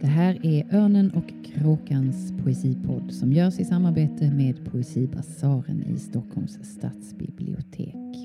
[0.00, 6.58] Det här är Örnen och kråkans poesipodd som görs i samarbete med Poesibasaren i Stockholms
[6.62, 8.16] stadsbibliotek.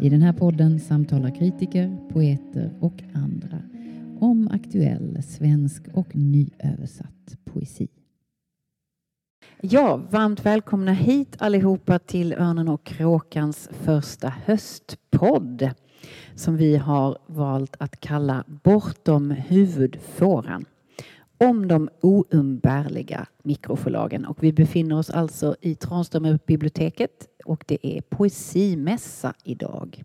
[0.00, 3.62] I den här podden samtalar kritiker, poeter och andra
[4.20, 7.88] om aktuell svensk och nyöversatt poesi.
[9.60, 15.70] Ja, varmt välkomna hit allihopa till Örnen och kråkans första höstpodd
[16.34, 20.64] som vi har valt att kalla Bortom huvudfåran
[21.44, 24.26] om de oumbärliga mikroförlagen.
[24.26, 30.02] Och vi befinner oss alltså i Tranströmerbiblioteket och det är poesimässa idag.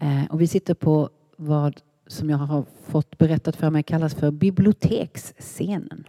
[0.00, 4.30] Eh, och vi sitter på vad som jag har fått berättat för mig kallas för
[4.30, 6.06] biblioteksscenen.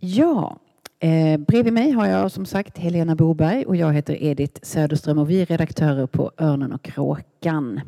[0.00, 0.58] Ja,
[0.98, 5.30] eh, bredvid mig har jag som sagt Helena Boberg och jag heter Edith Söderström och
[5.30, 7.80] vi är redaktörer på Örnen och kråkan.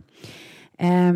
[0.79, 1.13] Eh,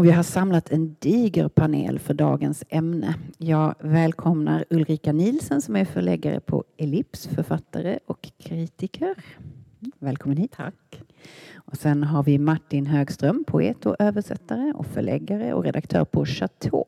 [0.00, 3.14] och vi har samlat en diger panel för dagens ämne.
[3.38, 9.14] Jag välkomnar Ulrika Nielsen som är förläggare på Ellips, författare och kritiker.
[9.98, 10.52] Välkommen hit.
[10.56, 11.02] Tack.
[11.54, 16.84] Och sen har vi Martin Högström, poet och översättare och förläggare och redaktör på Chateau.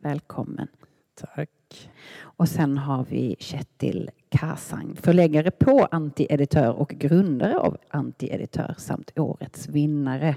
[0.00, 0.68] Välkommen.
[1.16, 1.90] Tack.
[2.20, 9.68] Och sen har vi Kjetil Kasang, förläggare på Antieditör och grundare av Antieditör samt årets
[9.68, 10.36] vinnare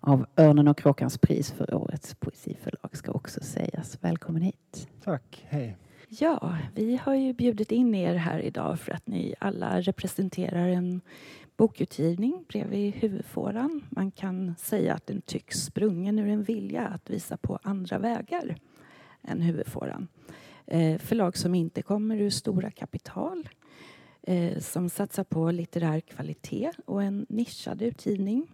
[0.00, 3.98] av Örnen och kråkans pris för årets poesiförlag ska också sägas.
[4.00, 4.88] Välkommen hit.
[5.04, 5.76] Tack, hej.
[6.08, 11.00] Ja, vi har ju bjudit in er här idag för att ni alla representerar en
[11.56, 13.84] bokutgivning bredvid huvudfåran.
[13.90, 18.56] Man kan säga att den tycks sprungen ur en vilja att visa på andra vägar
[19.22, 20.08] än huvudfåran.
[20.66, 23.48] Eh, förlag som inte kommer ur stora kapital
[24.22, 28.46] eh, som satsar på litterär kvalitet och en nischad utgivning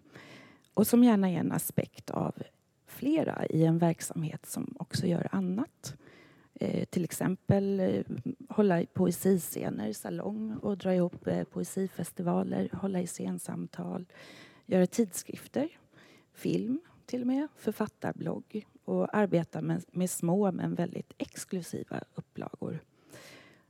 [0.74, 2.34] och som gärna är en aspekt av
[2.86, 5.96] flera i en verksamhet som också gör annat.
[6.54, 8.02] Eh, till exempel eh,
[8.48, 14.06] hålla i poesiscener, salong och dra ihop eh, poesifestivaler, hålla i scensamtal,
[14.66, 15.68] göra tidskrifter,
[16.32, 22.80] film till och med, författarblogg och arbetar med, med små men väldigt exklusiva upplagor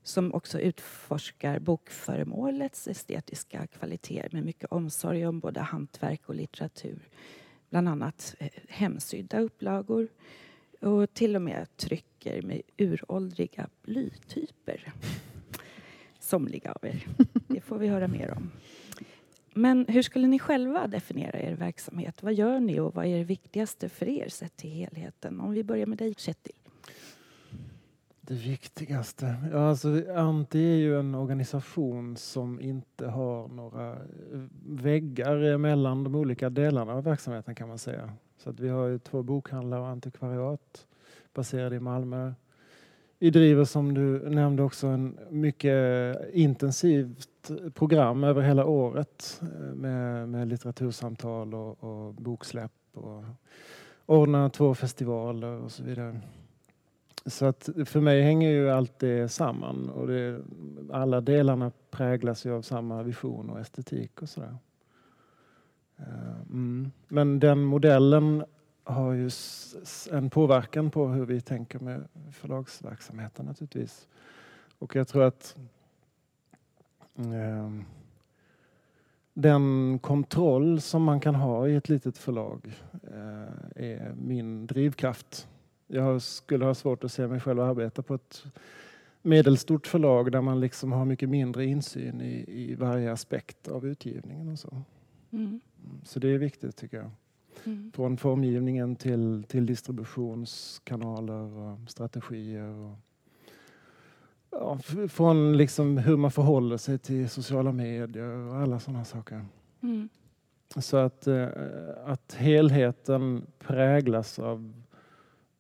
[0.04, 7.08] som också utforskar bokföremålets estetiska kvaliteter med mycket omsorg om både hantverk och litteratur.
[7.70, 10.08] Bland annat eh, hemsydda upplagor
[10.80, 14.92] och till och med trycker med uråldriga blytyper.
[16.18, 17.06] Somliga av er.
[17.48, 18.50] Det får vi höra mer om.
[19.54, 22.22] Men hur skulle ni själva definiera er verksamhet?
[22.22, 25.40] Vad gör ni och vad är det viktigaste för er sett till helheten?
[25.40, 26.54] Om vi börjar med dig, Kjetil.
[28.20, 29.36] Det viktigaste?
[29.52, 33.98] Ja, alltså, Anti är ju en organisation som inte har några eh,
[34.66, 38.12] väggar mellan de olika delarna av verksamheten kan man säga.
[38.36, 40.86] Så att vi har ju två bokhandlar och antikvariat
[41.34, 42.32] baserade i Malmö.
[43.24, 50.28] Vi driver som du nämnde också en mycket intensivt program över hela året eh, med,
[50.28, 53.24] med litteratursamtal och, och boksläpp och
[54.06, 56.20] ordnar två festivaler och så vidare.
[57.26, 60.40] Så att för mig hänger ju allt det samman och det,
[60.92, 64.56] alla delarna präglas ju av samma vision och estetik och sådär.
[65.96, 66.90] Eh, mm.
[67.08, 68.44] Men den modellen
[68.84, 69.30] har ju
[70.10, 74.08] en påverkan på hur vi tänker med förlagsverksamheten naturligtvis.
[74.78, 75.56] Och jag tror att
[77.16, 77.70] eh,
[79.34, 82.72] den kontroll som man kan ha i ett litet förlag
[83.02, 85.48] eh, är min drivkraft.
[85.86, 88.44] Jag skulle ha svårt att se mig själv arbeta på ett
[89.22, 94.48] medelstort förlag där man liksom har mycket mindre insyn i, i varje aspekt av utgivningen
[94.48, 94.82] och så.
[95.30, 95.60] Mm.
[96.04, 97.10] Så det är viktigt tycker jag.
[97.64, 97.92] Mm.
[97.94, 102.68] Från formgivningen till, till distributionskanaler och strategier.
[102.68, 102.96] Och,
[104.50, 104.78] ja,
[105.08, 109.44] från liksom hur man förhåller sig till sociala medier och alla sådana saker.
[109.82, 110.08] Mm.
[110.76, 111.48] Så att, eh,
[112.04, 114.72] att helheten präglas av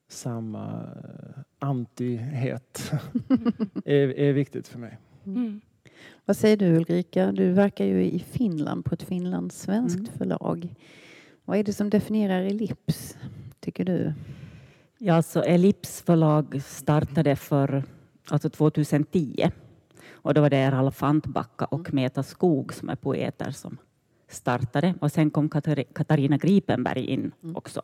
[0.08, 2.92] samma eh, antihet
[3.84, 4.98] är, är viktigt för mig.
[5.26, 5.60] Mm.
[6.24, 7.32] Vad säger du Ulrika?
[7.32, 10.12] Du verkar ju i Finland på ett finlandssvenskt mm.
[10.18, 10.74] förlag.
[11.44, 13.16] Vad är det som definierar Ellips,
[13.60, 14.12] tycker du?
[14.98, 17.84] Ja, alltså Ellips förlag startade för
[18.28, 19.50] alltså 2010
[20.12, 21.94] och då var det Ralf Antbacka och mm.
[21.94, 23.76] Meta Skog som är poeter som
[24.28, 25.48] startade och sen kom
[25.94, 27.56] Katarina Gripenberg in mm.
[27.56, 27.82] också.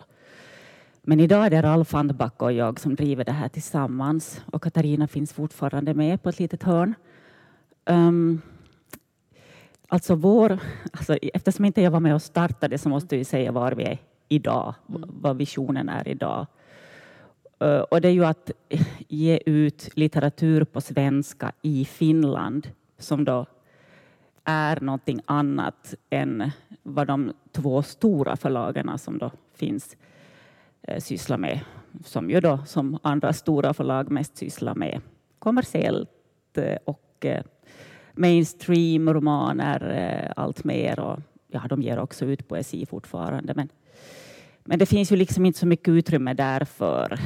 [1.03, 5.09] Men idag är det Ralf Antbacka och jag som driver det här tillsammans och Katarina
[5.09, 6.95] finns fortfarande med på ett litet hörn.
[7.85, 8.43] Um,
[9.91, 10.59] alltså vår,
[10.93, 13.99] alltså eftersom inte jag var med och startade så måste vi säga var vi är
[14.29, 15.11] idag, mm.
[15.13, 16.47] vad visionen är idag.
[17.61, 18.51] Eh, och det är ju att
[19.09, 23.47] ge ut litteratur på svenska i Finland som då
[24.45, 26.51] är någonting annat än
[26.83, 29.97] vad de två stora förlagen som då finns
[30.83, 31.61] eh, sysslar med.
[32.05, 35.01] Som ju då som andra stora förlag mest sysslar med
[35.39, 37.27] kommersiellt eh, och
[38.21, 41.01] mainstream, romaner, eh, allt mer.
[41.01, 41.19] Och,
[41.49, 43.55] ja, de ger också ut poesi fortfarande.
[43.55, 43.69] Men,
[44.65, 47.21] men det finns ju liksom inte så mycket utrymme där för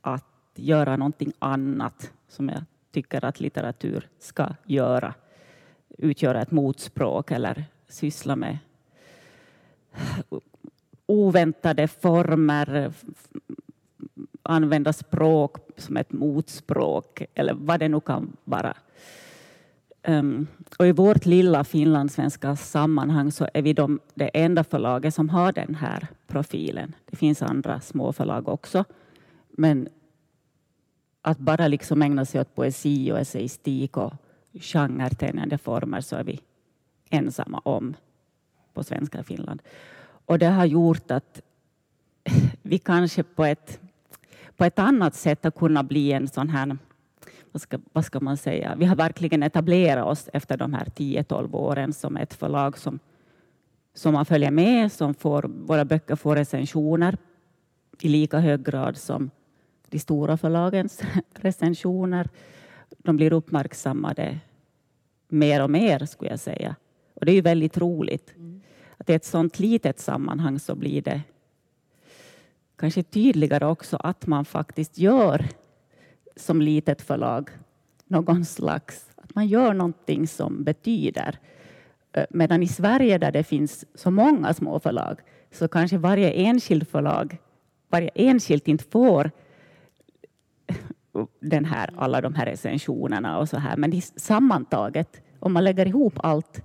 [0.00, 0.24] att
[0.54, 5.14] göra någonting annat som jag tycker att litteratur ska göra.
[5.98, 8.58] Utgöra ett motspråk eller syssla med
[11.06, 12.92] oväntade former,
[14.42, 18.76] använda språk som ett motspråk eller vad det nu kan vara.
[20.06, 20.46] Um,
[20.78, 25.52] och I vårt lilla finlandssvenska sammanhang så är vi de, det enda förlaget som har
[25.52, 26.94] den här profilen.
[27.10, 28.84] Det finns andra små förlag också.
[29.48, 29.88] Men
[31.22, 34.12] att bara liksom ägna sig åt poesi och essayistik och
[34.52, 36.40] genretänjande former så är vi
[37.10, 37.94] ensamma om
[38.74, 39.62] på svenska i Finland.
[40.26, 41.40] Och det har gjort att
[42.62, 43.80] vi kanske på ett,
[44.56, 46.78] på ett annat sätt har kunnat bli en sån här
[47.52, 51.54] vad ska, vad ska man säga, vi har verkligen etablerat oss efter de här 10-12
[51.54, 52.98] åren som ett förlag som,
[53.94, 57.16] som man följer med, som får, våra böcker får recensioner
[58.00, 59.30] i lika hög grad som
[59.88, 61.02] de stora förlagens
[61.34, 62.28] recensioner.
[62.98, 64.38] De blir uppmärksammade
[65.28, 66.76] mer och mer, skulle jag säga.
[67.14, 68.32] Och det är ju väldigt roligt.
[68.36, 68.60] Mm.
[68.96, 71.22] Att i ett sådant litet sammanhang så blir det
[72.76, 75.48] kanske tydligare också att man faktiskt gör
[76.38, 77.50] som litet förlag
[78.08, 81.38] någon slags, att man gör någonting som betyder.
[82.12, 85.20] Eh, medan i Sverige där det finns så många små förlag
[85.50, 87.36] så kanske varje enskild förlag,
[87.88, 89.30] varje enskilt inte får
[90.66, 93.76] eh, den här, alla de här recensionerna och så här.
[93.76, 96.62] Men sammantaget, om man lägger ihop allt,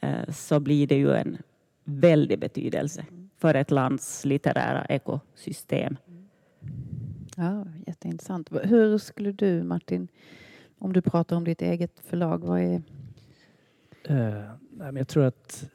[0.00, 1.38] eh, så blir det ju en
[1.84, 3.04] väldig betydelse
[3.38, 5.96] för ett lands litterära ekosystem.
[7.38, 8.50] Ja, jätteintressant.
[8.62, 10.08] Hur skulle du, Martin,
[10.78, 12.82] om du pratar om ditt eget förlag, vad är...
[14.10, 15.70] Uh, jag tror att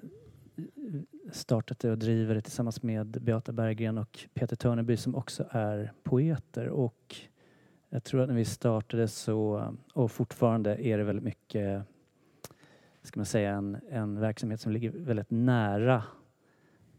[1.31, 5.93] startat det och driver det tillsammans med Beata Berggren och Peter Törneby som också är
[6.03, 6.69] poeter.
[6.69, 7.15] Och
[7.89, 11.83] jag tror att när vi startade så, och fortfarande är det väldigt mycket,
[13.01, 16.03] ska man säga, en, en verksamhet som ligger väldigt nära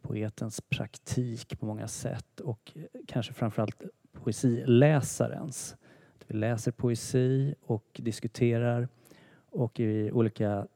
[0.03, 2.73] poetens praktik på många sätt och
[3.06, 3.82] kanske framförallt
[4.12, 5.76] poesiläsarens.
[6.26, 8.88] Vi läser poesi och diskuterar
[9.50, 10.67] och i olika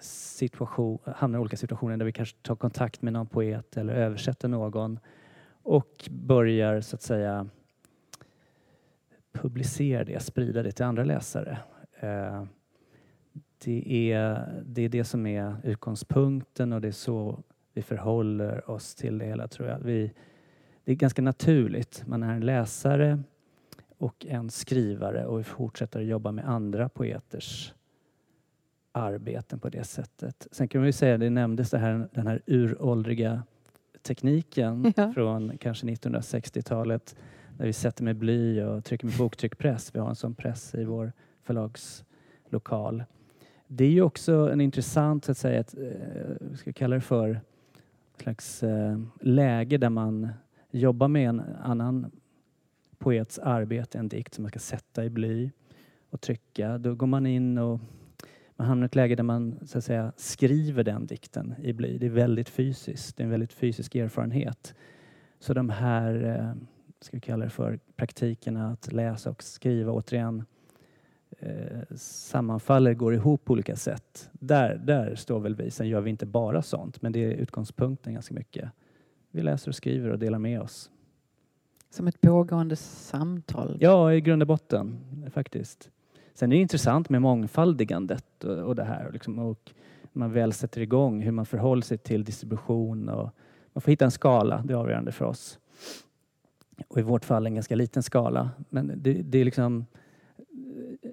[0.00, 4.48] situation, hamnar i olika situationer där vi kanske tar kontakt med någon poet eller översätter
[4.48, 4.98] någon
[5.62, 7.48] och börjar så att säga
[9.32, 11.58] publicera det, sprida det till andra läsare.
[12.00, 12.44] Eh,
[13.64, 17.42] det är, det är det som är utgångspunkten och det är så
[17.72, 19.78] vi förhåller oss till det hela tror jag.
[19.78, 20.12] Vi,
[20.88, 22.02] det är ganska naturligt.
[22.06, 23.22] Man är en läsare
[23.98, 27.74] och en skrivare och vi fortsätter att jobba med andra poeters
[28.92, 30.46] arbeten på det sättet.
[30.50, 33.42] Sen kan man ju säga, det nämndes det här, den här uråldriga
[34.02, 35.12] tekniken ja.
[35.12, 37.16] från kanske 1960-talet
[37.58, 39.94] när vi sätter med bly och trycker med boktryckpress.
[39.94, 43.04] Vi har en sån press i vår förlagslokal.
[43.66, 47.40] Det är ju också en intressant, så att säga, ett, eh, ska kalla det för,
[48.16, 50.28] slags eh, läge där man
[50.70, 52.10] jobba med en annan
[52.98, 55.50] poets arbete, en dikt som man ska sätta i bly
[56.10, 56.78] och trycka.
[56.78, 57.80] Då går man in och
[58.56, 61.98] man hamnar i ett läge där man så att säga skriver den dikten i bly.
[61.98, 64.74] Det är väldigt fysiskt, det är en väldigt fysisk erfarenhet.
[65.38, 66.62] Så de här, eh,
[67.00, 70.44] ska vi kalla det för, praktikerna att läsa och skriva återigen
[71.38, 74.30] eh, sammanfaller, går ihop på olika sätt.
[74.32, 75.70] Där, där står väl vi.
[75.70, 78.70] Sen gör vi inte bara sånt, men det är utgångspunkten ganska mycket.
[79.38, 80.90] Vi läser och skriver och delar med oss.
[81.90, 83.76] Som ett pågående samtal?
[83.80, 84.98] Ja, i grund och botten
[85.30, 85.90] faktiskt.
[86.34, 89.10] Sen är det intressant med mångfaldigandet och, och det här.
[89.12, 89.72] Liksom, och
[90.12, 93.30] man väl sätter igång hur man förhåller sig till distribution och
[93.72, 95.58] man får hitta en skala, det är avgörande för oss.
[96.88, 98.50] Och i vårt fall en ganska liten skala.
[98.68, 99.86] Men det, det är liksom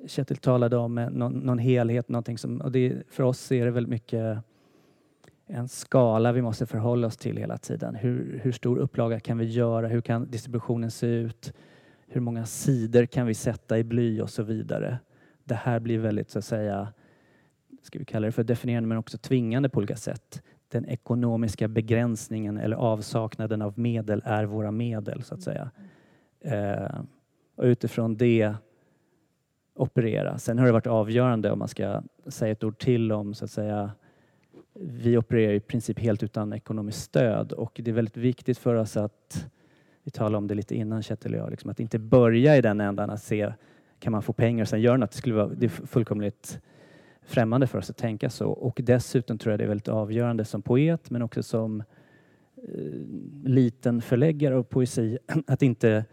[0.07, 3.89] Kjetil talade om någon, någon helhet, någonting som, och det, för oss är det väldigt
[3.89, 4.37] mycket
[5.47, 7.95] en skala vi måste förhålla oss till hela tiden.
[7.95, 9.87] Hur, hur stor upplaga kan vi göra?
[9.87, 11.53] Hur kan distributionen se ut?
[12.07, 14.99] Hur många sidor kan vi sätta i bly och så vidare?
[15.43, 16.93] Det här blir väldigt, så att säga,
[17.81, 20.43] ska vi kalla det för definierande men också tvingande på olika sätt.
[20.67, 25.71] Den ekonomiska begränsningen eller avsaknaden av medel är våra medel, så att säga.
[26.39, 26.99] Eh,
[27.55, 28.53] och utifrån det
[29.75, 30.37] operera.
[30.37, 33.51] Sen har det varit avgörande om man ska säga ett ord till om så att
[33.51, 33.91] säga
[34.79, 38.97] vi opererar i princip helt utan ekonomiskt stöd och det är väldigt viktigt för oss
[38.97, 39.47] att
[40.03, 42.81] vi talade om det lite innan Kjetil och jag, liksom att inte börja i den
[42.81, 43.53] ändan att se
[43.99, 45.11] kan man få pengar och sen göra något.
[45.11, 46.59] Det, skulle vara, det är fullkomligt
[47.21, 50.61] främmande för oss att tänka så och dessutom tror jag det är väldigt avgörande som
[50.61, 51.83] poet men också som
[52.57, 52.65] eh,
[53.43, 55.17] liten förläggare av poesi
[55.47, 56.05] att inte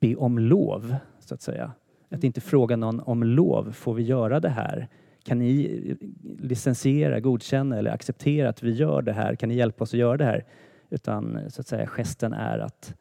[0.00, 1.72] be om lov så att säga.
[2.08, 3.72] Att inte fråga någon om lov.
[3.72, 4.88] Får vi göra det här?
[5.24, 5.96] Kan ni
[6.38, 9.34] licensiera, godkänna eller acceptera att vi gör det här?
[9.34, 10.44] Kan ni hjälpa oss att göra det här?
[10.90, 12.94] Utan så att säga gesten är att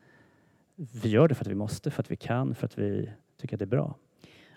[1.04, 3.10] vi gör det för att vi måste, för att vi kan, för att vi
[3.42, 3.96] tycker att det är bra.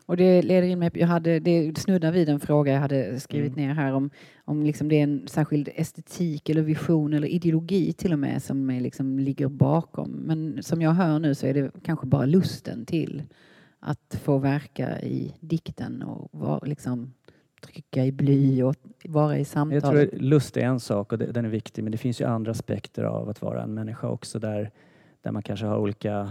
[0.07, 3.52] Och det leder in mig, jag hade, det snuddar vid en fråga jag hade skrivit
[3.52, 3.66] mm.
[3.69, 4.11] ner här om,
[4.45, 8.71] om liksom det är en särskild estetik eller vision eller ideologi till och med som
[8.71, 10.11] är liksom ligger bakom.
[10.11, 13.23] Men som jag hör nu så är det kanske bara lusten till
[13.81, 17.12] att få verka i dikten och vara, liksom,
[17.62, 19.75] trycka i bly och vara i samtal.
[19.75, 22.50] Jag tror lust är en sak och den är viktig men det finns ju andra
[22.50, 24.71] aspekter av att vara en människa också där,
[25.23, 26.31] där man kanske har olika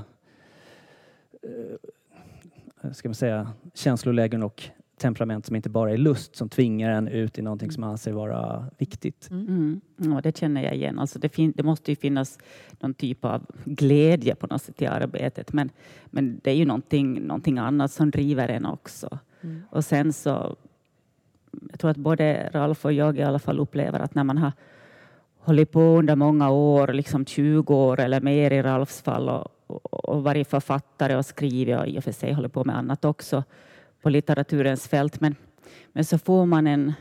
[1.44, 4.64] eh, ska man säga, känslolägen och
[5.02, 8.12] temperament som inte bara är lust som tvingar en ut i någonting som man anser
[8.12, 9.30] vara viktigt.
[9.32, 9.48] Mm.
[9.48, 9.82] mm.
[9.98, 11.00] Ja, det känner jag igen.
[11.00, 12.40] Alltså det, det, måste ju finnas
[12.80, 15.70] någon typ av glädje på något sätt i arbetet men,
[16.06, 19.20] men det är ju någonting, någonting annat som driver en också.
[19.42, 19.62] Mm.
[19.70, 20.56] Och sen så
[21.70, 24.52] jag tror att både Ralf och jag i alla fall upplever att när man har
[25.40, 30.10] hållit på under många år, liksom 20 år eller mer i Ralfs fall och, och,
[30.10, 33.44] och varit författare och skrivit och i och för sig håller på med annat också
[34.02, 35.22] på litteraturens fält.
[35.22, 35.36] Men,
[35.94, 36.94] men så får man en...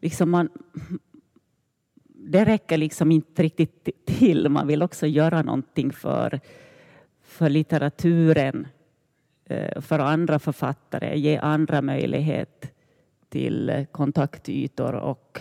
[0.00, 0.48] Liksom man,
[2.06, 4.48] det räcker liksom inte riktigt till.
[4.48, 6.40] Man vill också göra någonting för,
[7.22, 8.68] för litteraturen,
[9.44, 12.75] eh, för andra författare, ge andra möjlighet
[13.36, 15.40] till kontaktytor och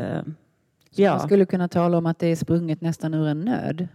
[0.00, 0.22] uh,
[0.90, 1.10] ja.
[1.10, 3.88] Man skulle kunna tala om att det är sprunget nästan ur en nöd.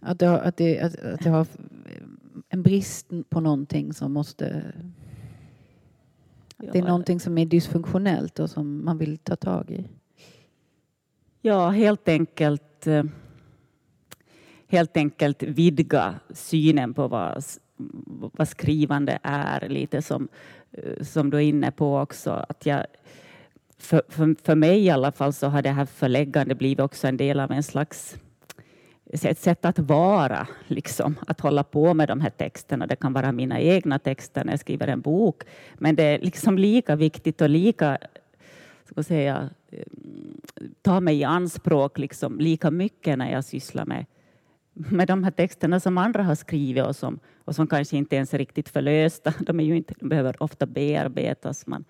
[0.00, 1.46] Att det, har, att det, att, att det har
[2.48, 4.72] en brist på någonting som måste...
[6.56, 9.88] Ja, det är någonting som är dysfunktionellt och som man vill ta tag i.
[11.42, 13.04] Ja, helt enkelt eh,
[14.68, 17.44] helt enkelt vidga synen på vad,
[18.32, 19.68] vad skrivande är.
[19.68, 20.28] Lite som,
[20.72, 22.44] eh, som du är inne på också.
[22.48, 22.86] Att jag,
[23.78, 27.16] för, för, för mig i alla fall så har det här förläggande blivit också en
[27.16, 28.16] del av en slags
[29.12, 32.86] ett sätt att vara, liksom, att hålla på med de här texterna.
[32.86, 35.42] Det kan vara mina egna texter när jag skriver en bok,
[35.74, 37.98] men det är liksom lika viktigt och lika
[38.84, 39.82] ska säga, eh,
[40.82, 44.06] ta mig i anspråk liksom, lika mycket när jag sysslar med,
[44.76, 48.34] med de här texterna som andra har skrivit och som, och som kanske inte ens
[48.34, 49.34] är riktigt förlösta.
[49.40, 51.66] De, är ju inte, de behöver ofta bearbetas.
[51.66, 51.84] Man,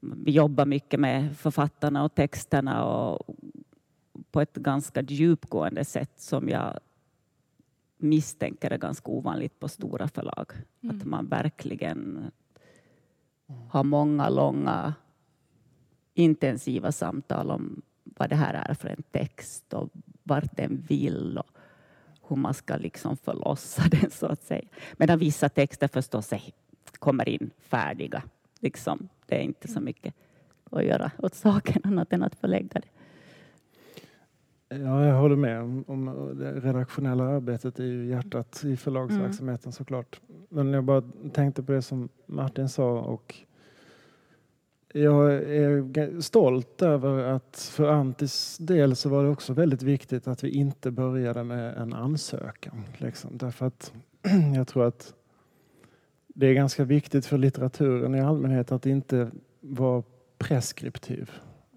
[0.00, 3.36] vi jobbar mycket med författarna och texterna och
[4.30, 6.78] på ett ganska djupgående sätt som jag
[7.98, 10.52] misstänker är ganska ovanligt på stora förlag.
[10.82, 10.96] Mm.
[10.96, 12.30] Att man verkligen
[13.68, 14.94] har många långa
[16.14, 19.90] intensiva samtal om vad det här är för en text och
[20.22, 21.53] vart den vill och
[22.28, 24.68] hur man ska liksom förlossa den så att säga.
[24.96, 26.42] Medan vissa texter förstås är,
[26.98, 28.22] kommer in färdiga.
[28.60, 29.08] Liksom.
[29.26, 30.14] Det är inte så mycket
[30.70, 32.88] att göra åt saken annat än att förlägga det.
[34.68, 35.62] Ja, jag håller med.
[35.62, 39.72] Om, om det redaktionella arbetet är ju hjärtat i förlagsverksamheten mm.
[39.72, 40.20] såklart.
[40.48, 41.02] Men jag bara
[41.32, 43.34] tänkte på det som Martin sa och
[44.96, 50.44] jag är stolt över att för Antis del så var det också väldigt viktigt att
[50.44, 52.84] vi inte började med en ansökan.
[52.98, 53.30] Liksom.
[53.38, 53.92] Därför att
[54.56, 55.14] jag tror att
[56.26, 60.02] det är ganska viktigt för litteraturen i allmänhet att inte vara
[60.38, 61.30] preskriptiv.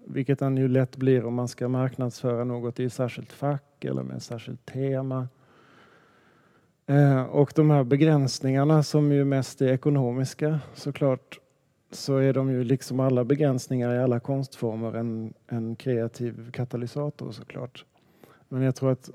[0.06, 4.02] Vilket den ju lätt blir om man ska marknadsföra något i ett särskilt fack eller
[4.02, 5.28] med ett särskilt tema.
[6.86, 11.38] Eh, och de här begränsningarna som ju mest är ekonomiska såklart
[11.90, 17.84] så är de ju liksom alla begränsningar i alla konstformer en, en kreativ katalysator såklart.
[18.48, 19.10] Men jag tror att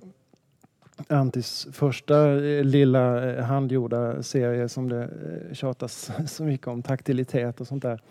[1.08, 5.10] Antis första eh, lilla eh, handgjorda serie som det
[5.51, 8.01] tjatas så mycket om, taktilitet och sånt där,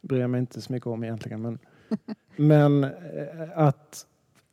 [0.00, 1.42] bryr jag mig inte så mycket om egentligen.
[1.42, 1.58] Men
[2.36, 2.90] men eh,
[3.54, 4.06] att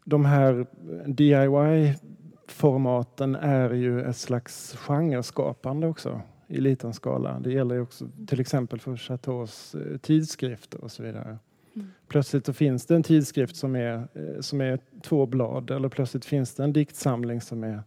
[0.03, 0.65] de här
[1.05, 7.39] DIY-formaten är ju ett slags genreskapande också i liten skala.
[7.39, 11.37] Det gäller ju också till exempel för Chateaus eh, tidskrifter och så vidare.
[11.75, 11.87] Mm.
[12.07, 16.25] Plötsligt så finns det en tidskrift som är, eh, som är två blad eller plötsligt
[16.25, 17.83] finns det en diktsamling som är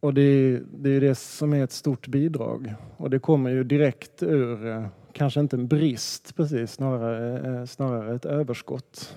[0.00, 2.74] Och det är, det är det som är ett stort bidrag.
[2.96, 8.24] Och det kommer ju direkt ur, eh, kanske inte en brist precis, snarare, snarare ett
[8.24, 9.16] överskott.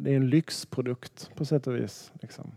[0.00, 2.12] Det är en lyxprodukt på sätt och vis.
[2.20, 2.52] Liksom.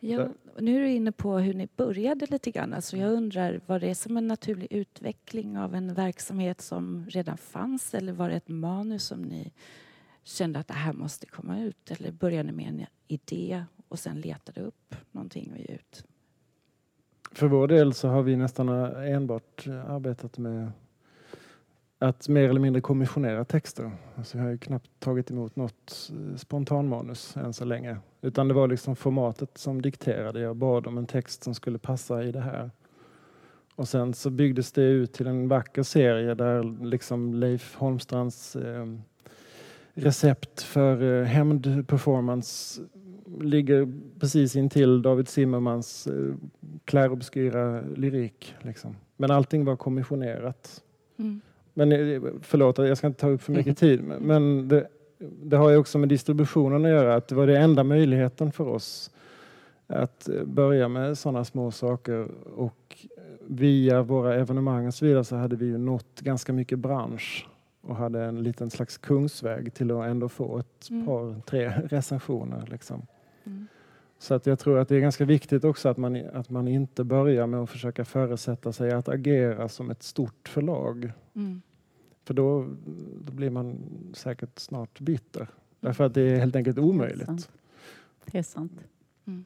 [0.00, 2.74] Ja, nu är du inne på hur ni började lite grann.
[2.74, 7.94] Alltså jag undrar, var det som en naturlig utveckling av en verksamhet som redan fanns
[7.94, 9.52] eller var det ett manus som ni
[10.22, 11.90] kände att det här måste komma ut?
[11.90, 16.04] Eller började ni med en idé och sen letade upp någonting att ge ut?
[17.32, 20.70] För vår del så har vi nästan enbart arbetat med
[22.04, 23.90] att mer eller mindre kommissionera texter.
[24.16, 27.96] Alltså jag har ju knappt tagit emot något eh, spontanmanus än så länge.
[28.22, 30.40] Utan det var liksom formatet som dikterade.
[30.40, 32.70] Jag bad om en text som skulle passa i det här.
[33.74, 38.86] Och sen så byggdes det ut till en vacker serie där liksom Leif Holmstrands eh,
[39.94, 42.82] recept för eh, hämndperformance
[43.40, 46.34] ligger precis intill David Zimmermans eh,
[46.84, 48.54] klärobskyra lyrik.
[48.60, 48.96] Liksom.
[49.16, 50.82] Men allting var kommissionerat.
[51.18, 51.40] Mm.
[51.74, 54.02] Men eh, förlåt, jag ska inte ta upp för mycket tid.
[54.20, 54.88] Men det,
[55.18, 57.14] det har ju också med distributionen att göra.
[57.14, 59.10] Att det var den enda möjligheten för oss
[59.86, 62.28] att eh, börja med sådana små saker.
[62.56, 63.06] Och
[63.46, 67.48] via våra evenemang och så vidare så hade vi ju nått ganska mycket bransch
[67.80, 71.06] och hade en liten slags kungsväg till att ändå få ett mm.
[71.06, 72.68] par, tre recensioner.
[72.70, 73.06] Liksom.
[73.44, 73.66] Mm.
[74.18, 77.04] Så att jag tror att det är ganska viktigt också att man, att man inte
[77.04, 81.12] börjar med att försöka föresätta sig att agera som ett stort förlag.
[81.34, 81.62] Mm.
[82.24, 82.68] För då,
[83.20, 83.78] då, blir man
[84.14, 85.48] säkert snart bitter.
[85.80, 87.26] Därför att det är helt enkelt omöjligt.
[87.26, 87.50] Det är sant.
[88.24, 88.72] Det är sant.
[89.26, 89.44] Mm.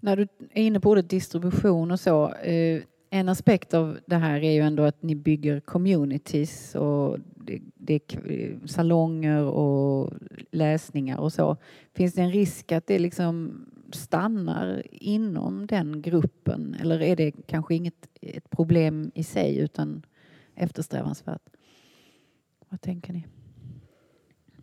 [0.00, 2.32] När du är inne på ordet distribution och så.
[2.32, 7.60] Eh, en aspekt av det här är ju ändå att ni bygger communities och det,
[7.74, 10.12] det är salonger och
[10.50, 11.56] läsningar och så.
[11.94, 17.74] Finns det en risk att det liksom stannar inom den gruppen eller är det kanske
[17.74, 20.02] inget ett problem i sig utan
[20.54, 21.42] eftersträvansvärt?
[22.68, 23.26] Vad tänker ni?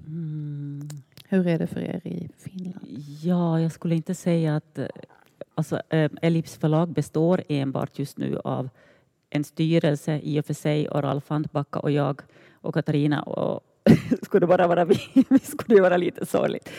[0.08, 0.90] Mm.
[1.28, 2.86] Hur är det för er i Finland?
[3.24, 4.80] Ja, jag skulle inte säga att
[5.56, 8.70] alltså, eh, Ellips förlag består enbart just nu av
[9.30, 13.62] en styrelse i och för sig och Ralf Antbacka och jag och Katarina och
[14.22, 16.70] skulle bara vara vi, vi skulle ju vara lite sorgligt.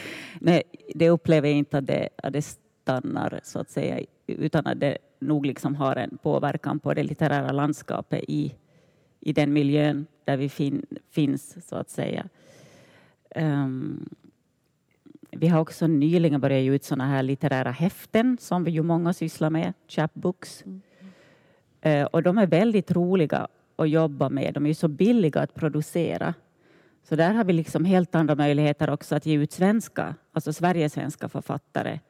[0.41, 0.63] Nej,
[0.95, 4.99] det upplever jag inte att det, att det stannar så att säga utan att det
[5.19, 8.55] nog liksom har en påverkan på det litterära landskapet i,
[9.21, 12.29] i den miljön där vi fin, finns så att säga.
[13.37, 14.09] Um,
[15.31, 19.13] vi har också nyligen börjat ge ut sådana här litterära häften som vi ju många
[19.13, 20.65] sysslar med, chapbooks.
[20.65, 20.83] Mm.
[21.87, 24.55] Uh, och de är väldigt roliga att jobba med.
[24.55, 26.35] De är ju så billiga att producera.
[27.09, 31.29] Så där har vi liksom helt andra möjligheter också att ge ut svenska, alltså Sverigesvenska
[31.29, 32.01] författare.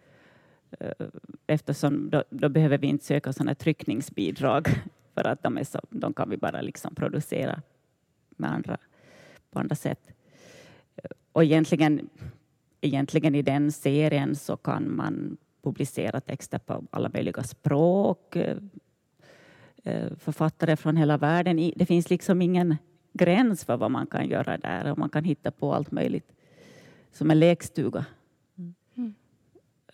[0.80, 1.07] Eh,
[1.46, 4.68] eftersom då, då, behöver vi inte söka sådana tryckningsbidrag
[5.14, 7.62] för att de, är så, de kan vi bara liksom producera
[8.37, 8.78] med andra,
[9.50, 10.00] på andra sätt.
[10.96, 12.09] Eh, och egentligen,
[12.80, 20.76] egentligen i den serien så kan man publicera texter på alla möjliga språk, eh, författare
[20.76, 21.72] från hela världen.
[21.76, 22.76] Det finns liksom ingen
[23.14, 26.33] gräns för vad man kan göra där och man kan hitta på allt möjligt
[27.12, 28.07] som en lekstuga.
[28.57, 29.14] Mm.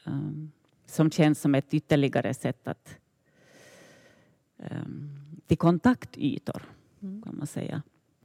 [0.06, 0.52] Um,
[0.86, 2.96] som känns som ett ytterligare sätt att
[4.56, 5.10] um,
[5.46, 6.62] till kontaktytor
[7.02, 7.22] mm.
[7.22, 7.82] kan man säga.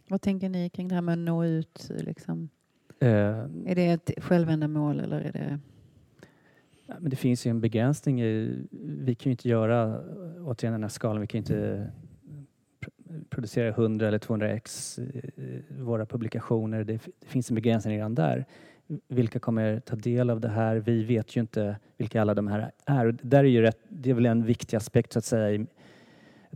[0.07, 1.89] Vad tänker ni kring det här med att nå ut?
[1.89, 2.49] Liksom?
[3.03, 3.09] Uh,
[3.65, 5.59] är det ett självändamål eller är det?
[6.99, 8.21] men det finns ju en begränsning.
[8.21, 10.01] I, vi kan ju inte göra,
[10.39, 11.91] återigen den här skalan, vi kan ju inte
[13.29, 16.83] producera 100 eller 200 ex eh, eh, våra publikationer.
[16.83, 18.45] Det, det, finns en begränsning redan där.
[19.07, 20.75] Vilka kommer ta del av det här?
[20.75, 23.05] Vi vet ju inte vilka alla de här är.
[23.05, 25.65] Och där är ju rätt, det är väl en viktig aspekt så att säga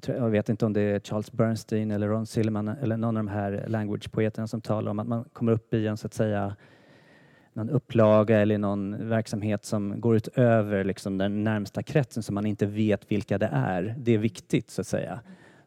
[0.08, 3.32] jag vet inte om det är Charles Bernstein eller Ron Silliman eller någon av de
[3.32, 6.56] här language-poeterna som talar om att man kommer upp i en så att säga
[7.54, 12.65] någon upplaga eller någon verksamhet som går utöver liksom den närmsta kretsen som man inte
[12.65, 13.95] vet vilka det är.
[13.98, 15.19] Det är viktigt så att säga.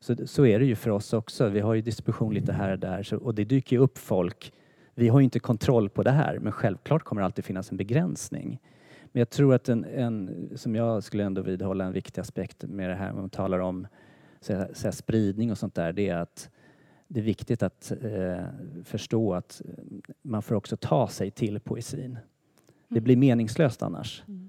[0.02, 1.48] Så, så är det ju för oss också.
[1.48, 4.52] Vi har ju distribution lite här och där så, och det dyker ju upp folk.
[4.94, 7.76] Vi har ju inte kontroll på det här men självklart kommer det alltid finnas en
[7.76, 8.60] begränsning.
[9.12, 12.90] Men jag tror att en, en som jag skulle ändå vidhålla en viktig aspekt med
[12.90, 13.86] det här, man talar om
[14.40, 16.50] säga, säga, spridning och sånt där, det är att
[17.08, 18.44] det är viktigt att eh,
[18.84, 19.62] förstå att
[20.22, 22.18] man får också ta sig till poesin.
[22.88, 23.04] Det mm.
[23.04, 24.22] blir meningslöst annars.
[24.28, 24.41] Mm.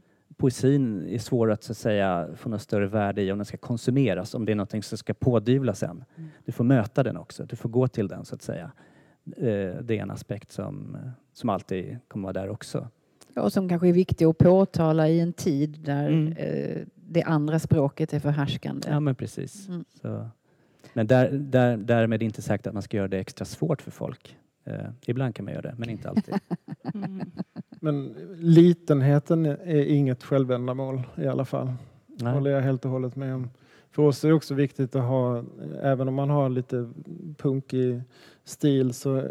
[0.43, 3.57] Poesin är svår att, så att säga, få något större värde i om den ska
[3.57, 5.89] konsumeras, om det är något som ska pådyvlas en.
[5.89, 6.29] Mm.
[6.45, 8.71] Du får möta den också, du får gå till den så att säga.
[9.37, 10.97] Eh, det är en aspekt som,
[11.33, 12.87] som alltid kommer vara där också.
[13.33, 16.33] Ja, och som kanske är viktig att påtala i en tid där mm.
[16.37, 18.87] eh, det andra språket är förhärskande.
[18.89, 19.67] Ja, men precis.
[19.67, 19.85] Mm.
[20.01, 20.29] Så.
[20.93, 24.37] Men där, där, därmed inte sagt att man ska göra det extra svårt för folk.
[24.63, 26.35] Eh, ibland kan man göra det, men inte alltid.
[26.93, 27.31] Mm.
[27.83, 31.73] Men litenheten är inget självändamål i alla fall.
[32.07, 33.49] Det håller jag helt och hållet med om.
[33.91, 35.43] För oss är det också viktigt att ha,
[35.81, 36.89] även om man har lite
[37.37, 38.01] punkig
[38.43, 39.23] stil så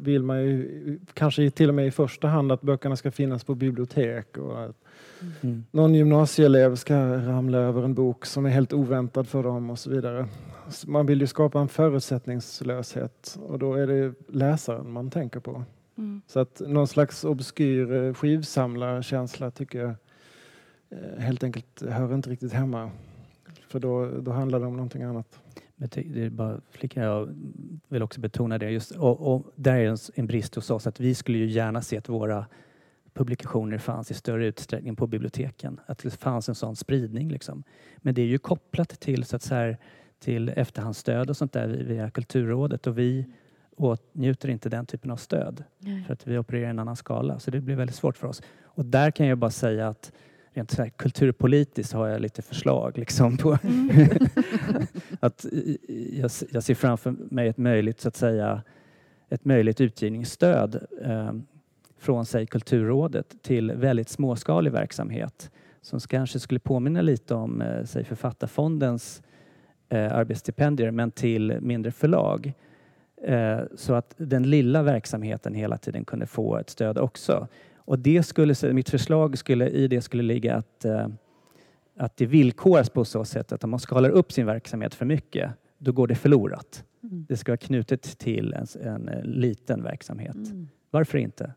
[0.00, 3.54] vill man ju kanske till och med i första hand att böckerna ska finnas på
[3.54, 4.76] bibliotek och att
[5.40, 5.64] Mm.
[5.70, 9.90] någon gymnasieelev ska ramla över en bok som är helt oväntad för dem och så
[9.90, 10.26] vidare.
[10.68, 15.62] Så Man vill ju skapa en förutsättningslöshet och då är det läsaren man tänker på.
[15.98, 16.22] Mm.
[16.26, 19.94] Så att någon slags obskyr eh, skivsamlarkänsla tycker jag
[20.90, 22.90] eh, helt enkelt hör inte riktigt hemma.
[23.68, 25.40] För då, då handlar det om någonting annat.
[25.76, 27.34] Men det det är bara flicka, jag
[27.88, 28.70] vill också betona det.
[28.70, 31.82] Just, och, och där är en, en brist hos oss att vi skulle ju gärna
[31.82, 32.46] se att våra
[33.14, 35.80] publikationer fanns i större utsträckning på biblioteken.
[35.86, 37.28] Att det fanns en sån spridning.
[37.28, 37.62] Liksom.
[37.96, 39.78] Men det är ju kopplat till, så att så här,
[40.18, 43.26] till efterhandsstöd och sånt där via Kulturrådet och vi
[43.78, 45.64] åtnjuter inte den typen av stöd
[46.06, 47.38] för att vi opererar i en annan skala.
[47.38, 48.42] Så det blir väldigt svårt för oss.
[48.64, 50.12] Och där kan jag bara säga att
[50.52, 53.50] rent så här, kulturpolitiskt har jag lite förslag liksom på
[55.20, 58.62] att i- i- jag, jag ser framför mig ett möjligt så att säga
[59.28, 61.32] ett möjligt utgivningsstöd eh,
[61.98, 68.04] från sig Kulturrådet till väldigt småskalig verksamhet som kanske skulle påminna lite om eh, säg
[68.04, 69.22] Författarfondens
[69.88, 72.52] eh, arbetsstipendier men till mindre förlag.
[73.22, 77.48] Eh, så att den lilla verksamheten hela tiden kunde få ett stöd också.
[77.76, 81.08] Och det skulle, mitt förslag skulle, i det skulle ligga att, eh,
[81.96, 85.50] att det villkoras på så sätt att om man skalar upp sin verksamhet för mycket,
[85.78, 86.84] då går det förlorat.
[87.02, 87.26] Mm.
[87.28, 90.34] Det ska vara knutet till en, en, eh, liten verksamhet.
[90.36, 90.68] Mm.
[90.90, 91.52] Varför inte?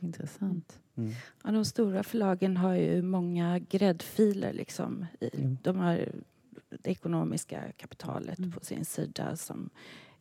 [0.00, 0.78] Intressant.
[0.96, 1.10] Mm.
[1.44, 4.52] Ja, de stora förlagen har ju många gräddfiler.
[4.52, 5.06] Liksom.
[5.20, 5.58] i- Mm.
[5.62, 5.98] De har
[6.82, 8.52] det ekonomiska kapitalet Mm.
[8.52, 9.70] på sin sida som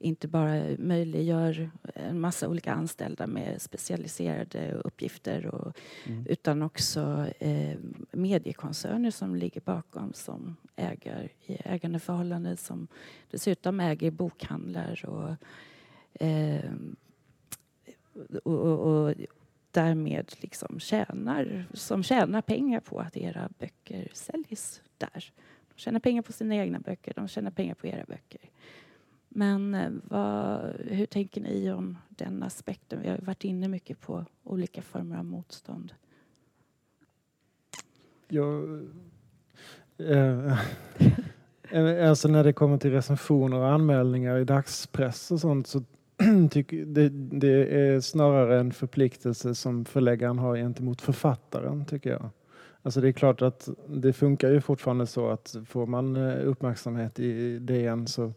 [0.01, 6.25] inte bara möjliggör en massa olika anställda med specialiserade uppgifter och, Mm.
[6.29, 7.77] utan också eh,
[8.11, 12.87] mediekoncerner som ligger bakom som äger i ägandeförhållanden som
[13.31, 15.35] dessutom äger bokhandlar och,
[16.25, 16.71] eh,
[18.43, 19.15] och, och, och
[19.71, 25.31] därmed liksom tjänar, som tjänar pengar på att era böcker säljs där.
[25.75, 28.41] De tjänar pengar på sina egna böcker, de tjänar pengar på era böcker.
[29.33, 33.01] Men eh, vad, hur tänker ni om den aspekten?
[33.01, 35.93] Vi har varit inne mycket på olika former av motstånd.
[38.27, 38.81] Jag,
[39.97, 40.57] eh,
[41.69, 45.83] eh, eh, alltså när det kommer till recensioner och anmälningar i dagspress och sånt så
[46.51, 52.29] tycker det, det är snarare en förpliktelse som förläggaren har gentemot författaren tycker jag.
[52.83, 57.59] Alltså det är klart att det funkar ju fortfarande så att får man uppmärksamhet i
[57.59, 58.33] DN så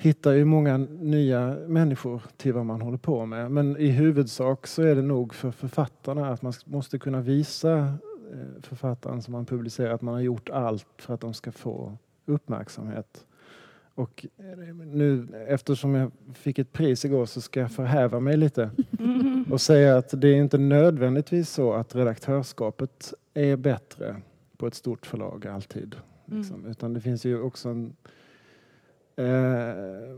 [0.00, 3.50] hittar ju många nya människor till vad man håller på med.
[3.50, 7.78] Men i huvudsak så är det nog för författarna att man måste kunna visa
[8.32, 11.96] eh, författaren som man publicerar att man har gjort allt för att de ska få
[12.26, 13.26] uppmärksamhet.
[13.94, 18.70] Och eh, nu eftersom jag fick ett pris igår så ska jag förhäva mig lite
[19.50, 24.16] och säga att det är inte nödvändigtvis så att redaktörskapet är bättre
[24.56, 25.96] på ett stort förlag alltid.
[26.24, 26.66] Liksom.
[26.66, 27.96] Utan det finns ju också en,
[29.16, 30.16] eh,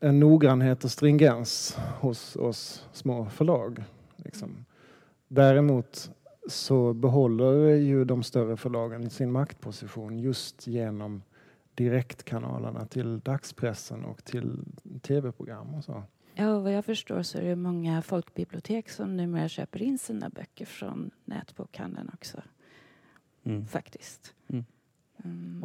[0.00, 3.84] en noggrannhet och stringens hos oss små förlag.
[4.16, 4.64] Liksom.
[5.28, 6.10] Däremot
[6.48, 11.22] så behåller ju de större förlagen sin maktposition just genom
[11.74, 14.58] direktkanalerna till dagspressen och till
[15.02, 16.02] tv-program och så.
[16.34, 20.64] Ja, vad jag förstår så är det många folkbibliotek som numera köper in sina böcker
[20.66, 22.42] från nätbokhandeln också,
[23.44, 23.66] Mm.
[23.66, 24.34] faktiskt.
[24.48, 24.64] Mm.
[25.24, 25.64] Mm.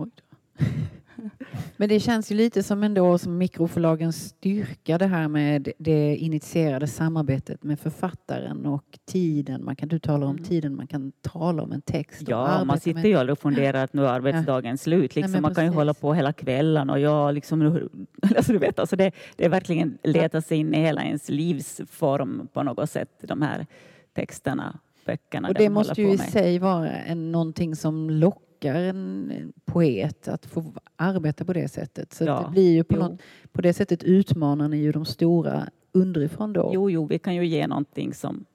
[1.77, 6.87] Men det känns ju lite som ändå som mikroförlagens styrka det här med det initierade
[6.87, 9.65] samarbetet med författaren och tiden.
[9.65, 10.43] Man kan, du talar om Mm.
[10.43, 12.23] tiden, man kan tala om en text.
[12.27, 15.15] Ja, man sitter ju aldrig och funderar att nu är arbetsdagen slut.
[15.15, 17.61] Liksom, men man kan ju hålla på hela kvällen och jag liksom,
[18.35, 22.47] alltså du vet, alltså det, det är verkligen leta sig in i hela ens livsform
[22.53, 23.65] på något sätt, de här
[24.13, 25.47] texterna, böckerna.
[25.47, 26.29] Och de det måste ju i med.
[26.29, 32.13] sig vara en, någonting som lockar en en poet att få arbeta på det sättet.
[32.13, 33.21] Så Ja, det blir ju på, något,
[33.51, 36.71] på det sättet utmanar ni ju de stora underifrån då.
[36.73, 38.45] Jo, jo, vi kan ju ge någonting som,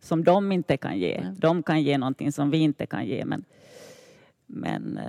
[0.00, 1.20] som de inte kan ge.
[1.24, 1.34] Nej.
[1.38, 3.24] De kan ge någonting som vi inte kan ge.
[3.24, 3.44] Men,
[4.46, 5.04] men eh,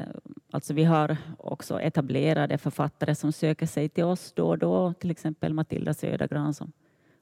[0.51, 4.93] alltså vi har också etablerade författare som söker sig till oss då och då.
[4.93, 6.71] Till exempel Matilda Södergran som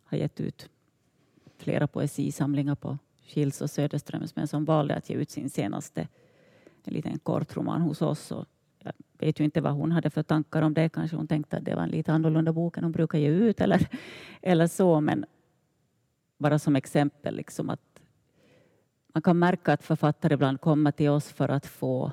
[0.04, 0.70] har gett ut
[1.58, 6.08] flera poesisamlingar på Kils och Söderströms men som valde att ge ut sin senaste
[6.90, 8.32] en liten kort roman hos oss.
[8.32, 8.46] Och
[8.84, 10.90] jag vet ju inte vad hon hade för tankar om det.
[10.90, 13.62] Kanske hon tänkte att det var en lite annorlunda bok än hon brukar ge ut
[13.62, 13.88] eller,
[14.42, 15.02] eller så.
[15.02, 15.26] Men
[16.38, 18.02] bara som exempel, liksom att
[19.14, 22.12] man kan märka att författare ibland kommer till oss för att få,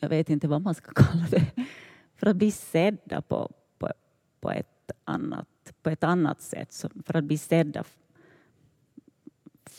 [0.00, 1.66] jag vet inte vad man ska kalla det,
[2.14, 3.92] för att bli sedda på, på,
[4.40, 6.84] på, ett, annat, på ett annat sätt.
[7.06, 7.84] För att bli sedda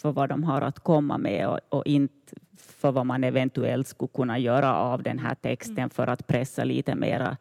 [0.01, 4.09] för vad de har att komma med och, och, inte för vad man eventuellt skulle
[4.13, 5.89] kunna göra av den här texten mm.
[5.89, 7.37] för att pressa lite mera,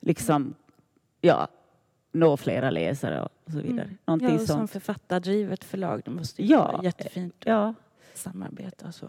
[0.00, 0.54] liksom,
[1.20, 1.48] ja,
[2.12, 3.90] nå flera läsare och så vidare.
[4.06, 4.20] Mm.
[4.22, 7.74] ja, och som författardrivet förlag, det måste ju ja, jättefint ja.
[8.14, 9.06] samarbete och så.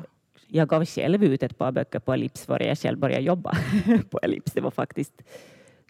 [0.48, 3.58] Jag gav själv ut ett par böcker på Ellips före jag själv började jobba
[4.10, 4.52] på Ellips.
[4.52, 5.22] Det var faktiskt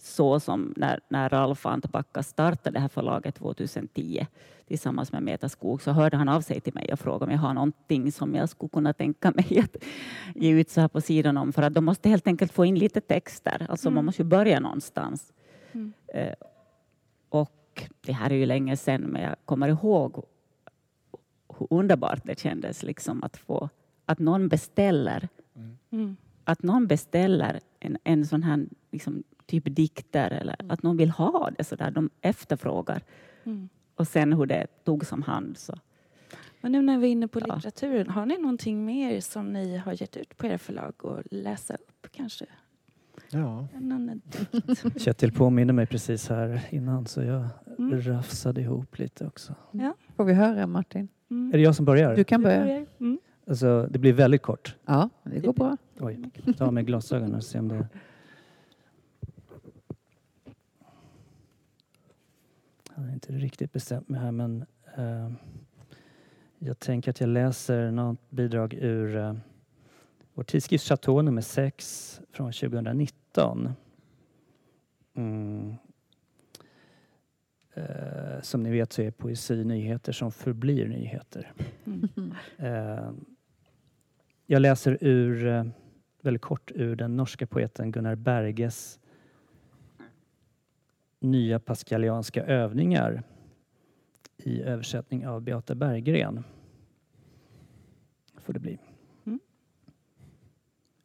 [0.02, 4.28] så som när, när Ralf Antbacka startade det här förlaget 2010
[4.68, 7.40] tillsammans med Meta Skog så hörde han av sig till mig och frågade om jag
[7.40, 9.84] har någonting som jag skulle kunna tänka mig att
[10.36, 12.80] ge ut så här på sidan om för att de måste helt enkelt få in
[12.80, 13.66] lite texter.
[13.70, 13.96] Alltså mm.
[13.96, 15.34] man måste ju börja någonstans.
[15.72, 15.94] Mm.
[16.08, 16.34] Eh,
[17.30, 20.24] och det här är ju länge sedan men jag kommer ihåg
[21.58, 23.70] hur underbart det kändes liksom att få
[24.06, 25.28] att någon beställer
[25.92, 26.18] mm.
[26.44, 30.72] att någon beställer en, en sån här liksom, typ dikter eller mm.
[30.72, 33.02] att någon vill ha det så där de efterfrågar.
[33.44, 33.70] Mm.
[33.96, 35.58] Och sen hur det togs om hand.
[35.58, 35.74] Så.
[36.62, 40.02] Men nu när vi är inne på litteraturen, har ni någonting mer som ni har
[40.02, 42.46] gett ut på era förlag och läsa upp kanske?
[43.30, 43.68] Ja.
[44.98, 48.02] Kjetil påminner mig precis här innan så jag mm.
[48.02, 49.56] rafsade ihop lite också.
[49.72, 49.94] Ja.
[50.16, 51.08] Får vi höra Martin?
[51.32, 51.54] Mm.
[51.54, 52.16] Är det jag som börjar?
[52.16, 52.86] Du kan börja.
[53.00, 53.20] Mm.
[53.48, 54.76] Alltså, det blir väldigt kort.
[54.86, 55.78] Ja, det går bra.
[56.00, 56.20] Oj,
[56.58, 57.88] ta mig glasögonen och se om det...
[62.98, 64.66] Jag har inte riktigt bestämt mig här men
[64.98, 65.32] uh,
[66.60, 69.34] jag tänker att jag läser något bidrag ur uh,
[70.34, 73.74] vår tidskrift Chateau nummer 6 från 2019.
[75.16, 75.76] Mm.
[77.78, 81.54] Uh, som ni vet så är poesi nyheter som förblir nyheter.
[81.86, 82.34] Mm.
[82.60, 83.12] Uh,
[84.46, 85.68] jag läser ur, uh,
[86.22, 89.00] väldigt kort ur den norska poeten Gunnar Berges
[91.20, 93.24] nya pascalianska övningar
[94.38, 96.44] i översättning av Beata Berggren.
[98.36, 98.80] Får det bli.
[99.26, 99.40] Mm.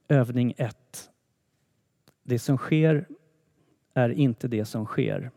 [0.09, 1.11] Övning 1.
[2.23, 3.07] Det som sker
[3.95, 5.31] är inte det som sker.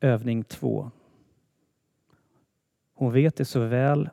[0.00, 0.90] Övning 2.
[2.94, 4.10] Hon vet det så väl,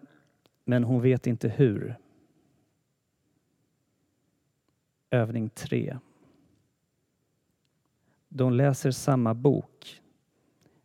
[0.64, 1.96] men hon vet inte hur.
[5.10, 6.00] Övning 3.
[8.34, 10.02] De läser samma bok.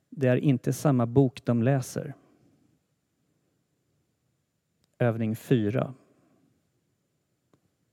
[0.08, 2.14] Det är inte samma bok de läser.
[4.98, 5.94] Övning 4.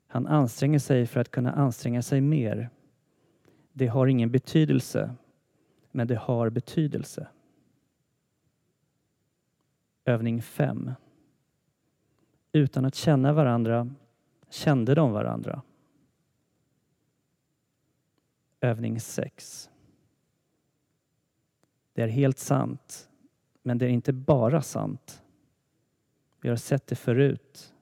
[0.08, 2.70] Han anstränger sig för att kunna anstränga sig mer.
[3.74, 5.16] Det har ingen betydelse,
[5.92, 7.28] men det har betydelse.
[10.06, 10.92] Övning 5.
[12.52, 13.90] Utan att känna varandra
[14.50, 15.62] kände de varandra.
[18.64, 19.70] Övning 6.
[21.94, 23.10] Det är helt sant,
[23.62, 25.24] men det är inte bara sant.
[26.42, 27.74] Vi har sett det förut,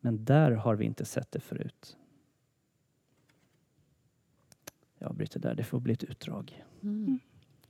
[0.00, 1.96] men där har vi inte sett det förut.
[4.98, 6.64] Jag avbryter där, det får bli ett utdrag.
[6.82, 7.04] Mm.
[7.04, 7.18] mm.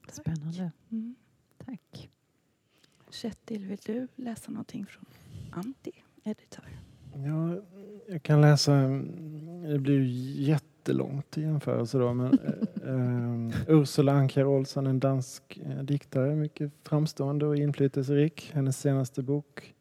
[0.09, 0.73] Spännande.
[0.91, 1.15] Mm.
[1.59, 2.11] Tack.
[3.11, 5.05] Kjetil, vill du läsa någonting från
[5.53, 6.81] Antti, editör?
[7.15, 7.63] Ja,
[8.09, 8.73] jag kan läsa,
[9.69, 10.01] det blir
[10.83, 16.73] jättelångt i jämförelse då, men eh, ehm, Ursula Anker Olsson, en dansk eh, diktare, mycket
[16.83, 18.51] framstående och inflytelserik.
[18.55, 19.75] Hennes senaste bok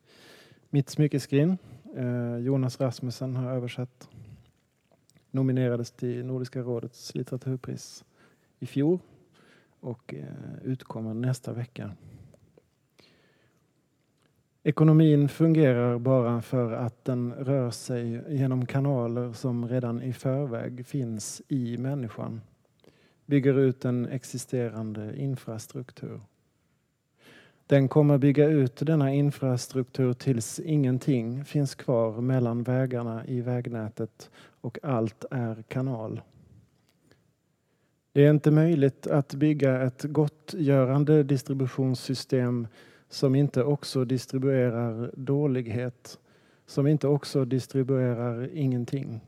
[0.69, 1.57] Mitt smyckeskrin.
[1.95, 4.09] eh, Jonas Rasmussen har översatt.
[5.31, 8.03] Nominerades till Nordiska rådets litteraturpris
[8.59, 8.99] i fjol
[9.79, 10.25] och eh,
[10.63, 11.91] utkommer nästa vecka.
[14.63, 21.41] Ekonomin fungerar bara för att den rör sig genom kanaler som redan i förväg finns
[21.47, 22.41] i människan.
[23.25, 26.21] Bygger ut en existerande infrastruktur.
[27.67, 34.29] Den kommer bygga ut denna infrastruktur tills ingenting finns kvar mellan vägarna i vägnätet
[34.61, 36.21] och allt är kanal.
[38.13, 42.67] Det är inte möjligt att bygga ett gottgörande distributionssystem
[43.11, 46.19] som inte också distribuerar dålighet,
[46.65, 49.21] som inte också distribuerar ingenting.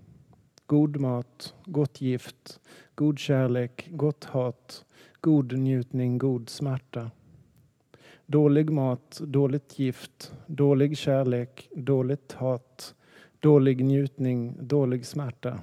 [0.66, 2.60] God mat, gott gift,
[2.96, 4.86] god kärlek, gott hat,
[5.22, 7.12] god njutning, god smärta.
[8.26, 12.96] Dålig mat, dåligt gift, dålig kärlek, dåligt hat,
[13.40, 15.62] dålig njutning, dålig smärta.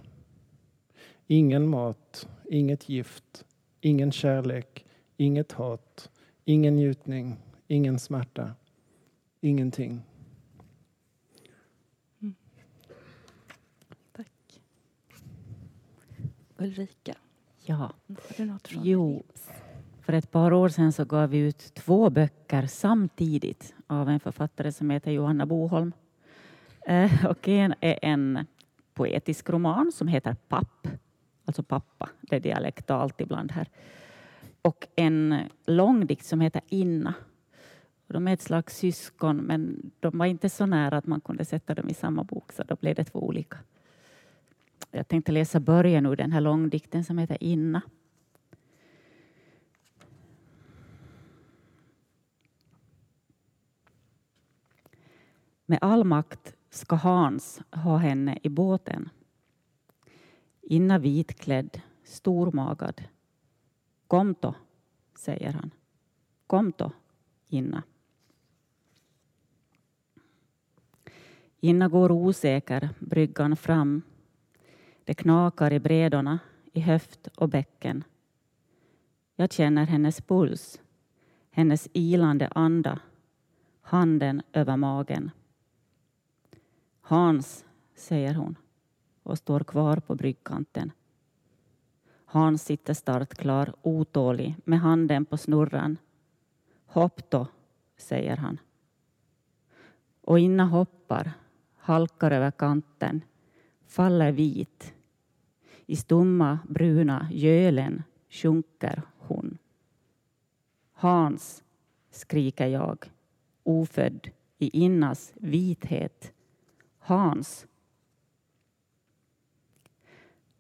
[1.27, 3.45] Ingen mat, inget gift,
[3.81, 6.11] ingen kärlek, inget hat,
[6.45, 7.37] ingen njutning,
[7.71, 8.55] ingen smärta,
[9.41, 10.03] ingenting.
[14.13, 14.63] Tack.
[16.59, 17.15] Ulrika,
[17.65, 19.23] Ja, har du något från Jo.
[20.01, 24.73] För ett par år sedan så gav vi ut två böcker samtidigt av en författare
[24.73, 25.93] som heter Johanna Boholm.
[26.87, 28.47] Eh, Och en är en
[28.95, 30.89] poetisk roman som heter Papp,
[31.45, 33.69] alltså pappa, det är dialektalt ibland här.
[34.63, 35.35] Och en
[35.67, 37.15] långdikt som heter Inna.
[38.13, 41.75] De är ett slags syskon, men de var inte så nära att man kunde sätta
[41.75, 43.59] dem i samma bok, så då blev det två olika.
[44.91, 47.83] Jag tänkte läsa början ur den här långdikten som heter Inna.
[55.67, 59.09] Med all makt ska Hans ha henne i båten.
[60.63, 63.03] Inna vitklädd, stormagad.
[64.07, 64.55] Kom då,
[65.19, 65.71] säger han.
[66.47, 66.93] Kom då,
[67.49, 67.83] Inna.
[71.61, 74.03] Inna går osäker bryggan fram.
[75.05, 76.39] Det knakar i bredorna,
[76.73, 78.05] i höft och bäcken.
[79.37, 80.81] Jag känner hennes puls,
[81.51, 83.01] hennes ilande anda,
[83.81, 85.31] handen över magen.
[87.01, 88.57] Hans, säger hon
[89.23, 90.93] och står kvar på bryggkanten.
[92.25, 95.99] Hans sitter startklar, otålig, med handen på snurran.
[96.87, 97.47] Hopp då,
[97.97, 98.59] säger han.
[100.21, 101.33] Och Inna hoppar,
[101.91, 103.25] halkar över kanten,
[103.87, 104.95] faller vit.
[105.87, 109.59] I stumma bruna gölen sjunker hon.
[110.93, 111.65] Hans,
[112.11, 113.13] skriker jag,
[113.63, 116.33] ofödd i Innas vithet.
[116.99, 117.67] Hans.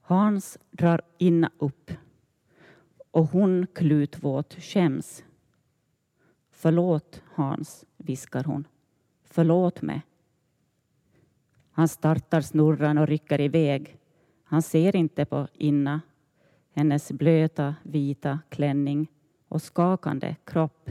[0.00, 1.92] Hans drar Inna upp
[3.10, 5.24] och hon klutvåt skäms.
[6.50, 8.66] Förlåt, Hans, viskar hon.
[9.24, 10.02] Förlåt mig.
[11.80, 13.98] Han startar snurran och rycker iväg.
[14.44, 16.00] Han ser inte på Inna,
[16.72, 19.10] hennes blöta vita klänning
[19.48, 20.90] och skakande kropp.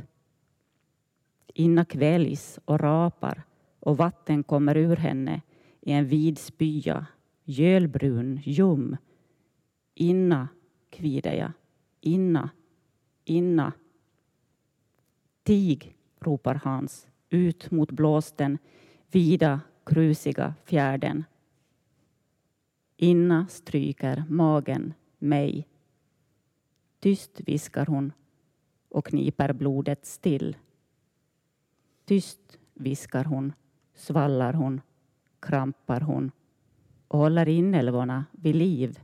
[1.53, 3.43] Inna kväljs och rapar
[3.79, 5.41] och vatten kommer ur henne
[5.81, 7.05] i en vid spya,
[7.43, 8.97] gölbrun, ljum.
[9.95, 10.47] Inna,
[10.89, 11.51] kvider jag.
[12.01, 12.49] Inna,
[13.25, 13.73] inna.
[15.43, 18.57] Tig, ropar Hans ut mot blåsten,
[19.11, 21.23] vida, krusiga fjärden.
[22.97, 25.67] Inna stryker magen mig.
[26.99, 28.13] Tyst viskar hon
[28.89, 30.57] och kniper blodet still.
[32.05, 33.53] Tyst viskar hon,
[33.95, 34.81] svallar hon,
[35.39, 36.31] krampar hon
[37.07, 38.99] och håller inälvorna vid liv,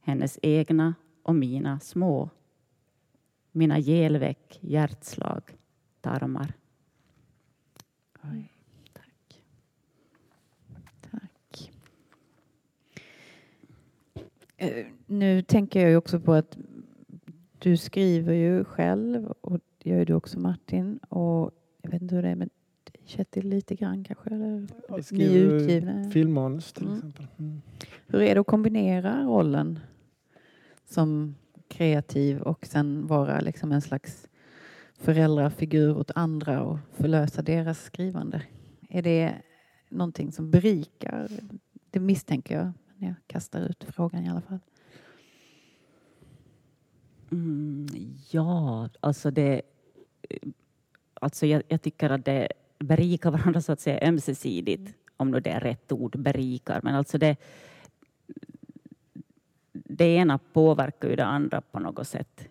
[0.00, 2.30] hennes egna och mina små.
[3.52, 5.42] Mina gelväck hjärtslag,
[6.00, 6.54] tarmar.
[8.22, 8.52] Oj.
[11.10, 11.72] Tack.
[14.14, 14.22] Eh,
[15.06, 16.58] nu tänker jag ju också på att
[17.58, 20.98] du skriver ju själv och det gör ju du också Martin.
[20.98, 21.50] Och
[21.82, 22.50] jag vet inte hur det är med
[23.04, 24.30] Kjetil lite grann kanske?
[24.30, 26.96] Eller Jag skriver filmmanus till Mm.
[26.96, 27.26] exempel.
[27.38, 27.60] Mm.
[28.06, 29.78] Hur är det att kombinera rollen
[30.84, 31.34] som
[31.68, 34.28] kreativ och sen vara liksom en slags
[34.98, 38.42] föräldrafigur åt andra och förlösa deras skrivande?
[38.88, 39.34] Är det
[39.88, 41.28] någonting som berikar?
[41.90, 44.58] Det misstänker jag när jag kastar ut frågan i alla fall.
[47.30, 47.86] Mm,
[48.30, 49.62] ja, alltså det...
[51.14, 55.50] Alltså jag, jag tycker att det berikar varandra så att säga ömsesidigt, om nu det
[55.50, 56.80] är rätt ord, berikar.
[56.82, 57.36] Men alltså det...
[59.72, 62.48] Det ena påverkar ju det andra på något sätt.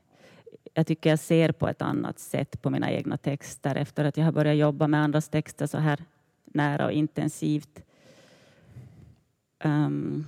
[0.73, 4.25] Jag tycker jag ser på ett annat sätt på mina egna texter efter att jag
[4.25, 6.03] har börjat jobba med andras texter så här
[6.45, 7.83] nära och intensivt.
[9.59, 10.25] Ehm,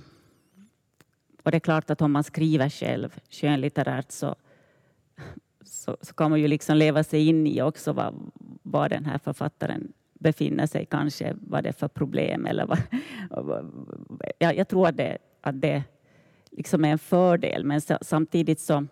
[1.50, 4.34] och det är klart att om man skriver själv skönlitterärt så,
[5.64, 8.30] så, så kan man ju liksom leva sig in i också vad,
[8.62, 12.78] vad den här författaren befinner sig kanske, vad det är för problem eller vad,
[14.38, 15.82] jag, jag tror att det, att det
[16.50, 18.86] liksom är en fördel men sa- samtidigt så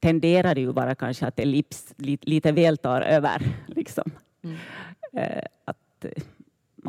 [0.00, 3.42] tenderar det ju bara kanske att ellips lite, lite väl tar över.
[3.66, 4.10] Liksom.
[4.42, 4.56] Mm.
[5.12, 6.06] Eh, att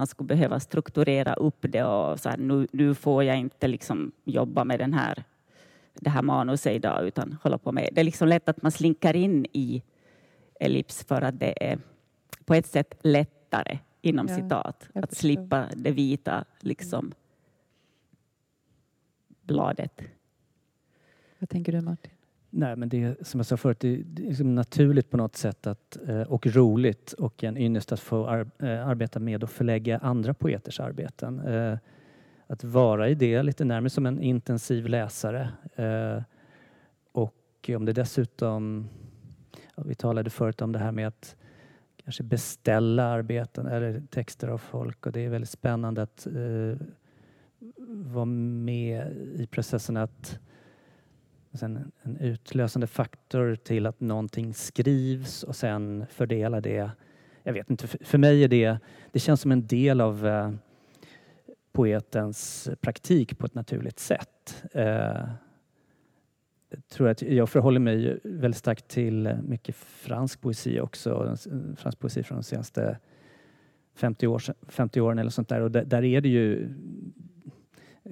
[0.01, 4.11] man skulle behöva strukturera upp det och så här, nu, nu får jag inte liksom
[4.23, 5.23] jobba med den här
[5.93, 7.89] det här manuset idag utan hålla på med.
[7.91, 9.83] Det är liksom lätt att man slinkar in i
[10.59, 11.79] ellips för att det är
[12.45, 17.11] på ett sätt lättare inom Ja, citat att slippa det vita liksom
[19.41, 20.01] bladet.
[21.39, 22.11] Vad tänker du Martin?
[22.53, 25.67] Nej, men det är som jag sa förut, det är, liksom naturligt på något sätt
[25.67, 29.97] att, eh, och roligt och en ynnest att få ar, eh, arbeta med och förlägga
[29.97, 31.39] andra poeters arbeten.
[31.39, 31.77] Eh,
[32.47, 35.49] att vara i det lite närmare som en intensiv läsare.
[37.11, 38.89] Och om det dessutom,
[39.75, 41.35] vi talade förut om det här med att
[42.03, 46.27] kanske beställa arbeten eller texter av folk och det är väldigt spännande att
[47.87, 50.39] vara med i processen att
[51.59, 56.91] sen en utlösande faktor till att någonting skrivs och sen fördela det.
[57.43, 58.77] Jag vet inte, för- för mig är det,
[59.11, 60.51] det känns som en del av eh,
[61.71, 64.63] poetens praktik på ett naturligt sätt.
[64.71, 65.29] Eh,
[66.69, 71.35] jag tror att jag förhåller mig väldigt starkt till mycket fransk poesi också,
[71.77, 72.97] fransk poesi från de senaste
[73.95, 76.73] 50, år, 50 åren eller sånt där och där, där är det ju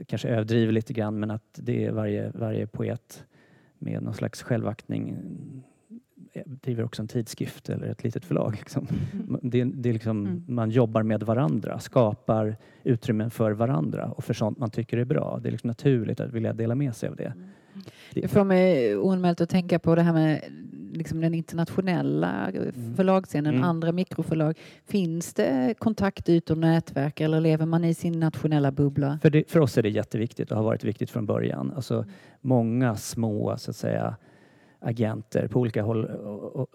[0.07, 3.25] kanske överdriver lite grann men att det är varje, varje poet
[3.77, 5.17] med någon slags självaktning
[6.33, 8.55] eh, driver också en tidskrift eller ett litet förlag.
[8.59, 8.87] Liksom.
[9.41, 10.43] Det, det är liksom, Mm.
[10.47, 15.39] Man jobbar med varandra, skapar utrymmen för varandra och för sånt man tycker är bra.
[15.43, 17.33] det är liksom naturligt att vilja dela med sig av det.
[18.13, 20.43] Det får mig oanmält att tänka på det här med
[20.93, 22.51] liksom den internationella
[22.95, 23.63] förlagsscenen, Mm.
[23.63, 24.57] andra mikroförlag.
[24.85, 29.19] Finns det kontaktytor, nätverk eller lever man i sin nationella bubbla?
[29.21, 31.73] För, det, för oss är det jätteviktigt och har varit viktigt från början.
[31.75, 32.05] Alltså,
[32.41, 34.15] många små så att säga,
[34.79, 36.67] agenter på olika håll och, och,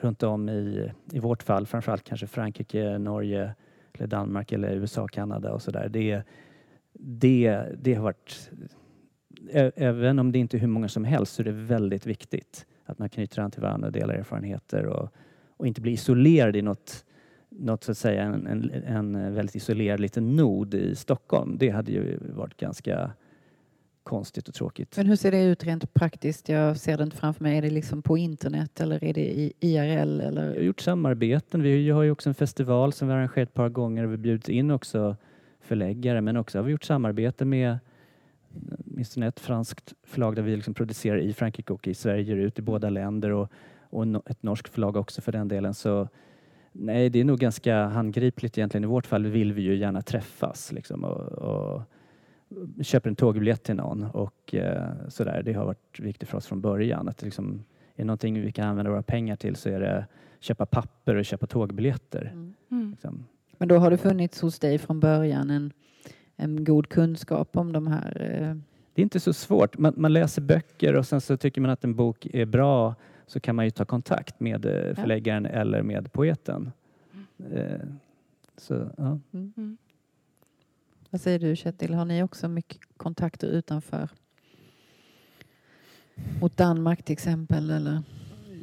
[0.00, 3.54] runt om i, i vårt fall, framförallt kanske Frankrike, Norge,
[3.94, 5.88] eller Danmark eller USA, Kanada och sådär.
[5.88, 6.22] Det,
[6.92, 8.50] det, det har varit,
[9.76, 12.98] även om det inte är hur många som helst så är det väldigt viktigt att
[12.98, 15.08] man knyter an till varandra och delar erfarenheter och,
[15.56, 17.04] och inte blir isolerad i något
[17.58, 21.56] något så att säga en, en, en väldigt isolerad liten nod i Stockholm.
[21.58, 23.10] Det hade ju varit ganska
[24.02, 24.96] konstigt och tråkigt.
[24.96, 26.48] Men hur ser det ut rent praktiskt?
[26.48, 27.58] Jag ser det inte framför mig.
[27.58, 30.18] Är det liksom på internet eller är det i IRL?
[30.18, 30.60] Vi har Eller?
[30.60, 31.62] gjort samarbeten.
[31.62, 34.16] Vi har ju också en festival som vi har arrangerat ett par gånger och vi
[34.16, 35.16] bjudit in också
[35.60, 37.78] förläggare men också har vi gjort samarbete med
[38.86, 42.58] åtminstone ett franskt förlag där vi liksom producerar i Frankrike och i Sverige, ger ut
[42.58, 43.48] i båda länder och,
[43.90, 45.74] och ett norskt förlag också för den delen.
[45.74, 46.08] Så
[46.72, 48.84] nej, det är nog ganska handgripligt egentligen.
[48.84, 51.82] I vårt fall vill vi ju gärna träffas liksom och, och
[52.82, 55.42] köper en tågbiljett till någon och eh, sådär.
[55.44, 57.64] Det har varit viktigt för oss från början att det liksom
[57.96, 60.06] är någonting vi kan använda våra pengar till så är det
[60.40, 62.30] köpa papper och köpa tågbiljetter.
[62.32, 62.54] Mm.
[62.70, 62.90] Mm.
[62.90, 63.26] Liksom.
[63.58, 65.72] Men då har det funnits hos dig från början en,
[66.36, 68.56] en god kunskap om de här eh,
[68.94, 69.78] Det är inte så svårt.
[69.78, 72.94] Man, man läser böcker och sen så tycker man att en bok är bra
[73.26, 76.72] så kan man ju ta kontakt med eh, förläggaren eller med poeten.
[77.52, 77.80] Eh,
[78.56, 79.18] så, ja.
[79.32, 79.76] Mm.
[81.10, 84.08] Vad säger du Kjetil, har ni också mycket kontakter utanför?
[86.40, 88.02] Mot Danmark till exempel eller?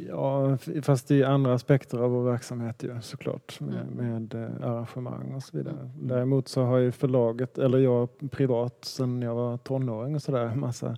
[0.07, 3.95] Ja, fast är andra aspekter av vår verksamhet ju såklart med, Mm.
[4.13, 5.89] med eh, arrangemang och så vidare.
[6.01, 10.97] Däremot så har ju förlaget, eller jag privat sen jag var tonåring och sådär, massa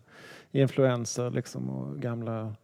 [0.52, 2.56] influenser liksom och gamla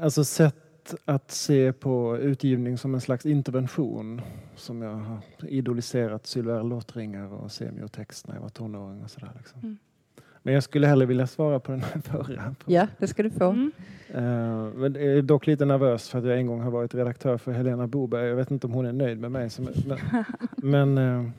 [0.00, 4.20] Alltså sätt att se på utgivning som en slags intervention
[4.56, 9.30] som jag har idoliserat Sylvia Lottringar och semiotext när jag var tonåring och sådär.
[9.38, 9.60] Liksom.
[9.60, 9.76] Mm.
[10.46, 12.54] Men jag skulle hellre vilja svara på den här förra.
[12.66, 13.50] Ja, det ska du få.
[13.50, 13.72] Mm.
[14.14, 17.38] Eh, men jag är dock lite nervös för att jag en gång har varit redaktör
[17.38, 18.28] för Helena Boberg.
[18.28, 19.50] Jag vet inte om hon är nöjd med mig.
[19.50, 19.98] Som, men
[20.56, 21.30] men eh,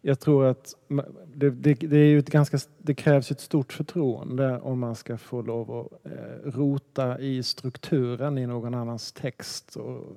[0.00, 0.74] jag tror att
[1.34, 5.18] det, det, det, är ju ett ganska, det krävs ett stort förtroende om man ska
[5.18, 9.76] få lov att eh, rota i strukturen i någon annans text.
[9.76, 10.16] Och,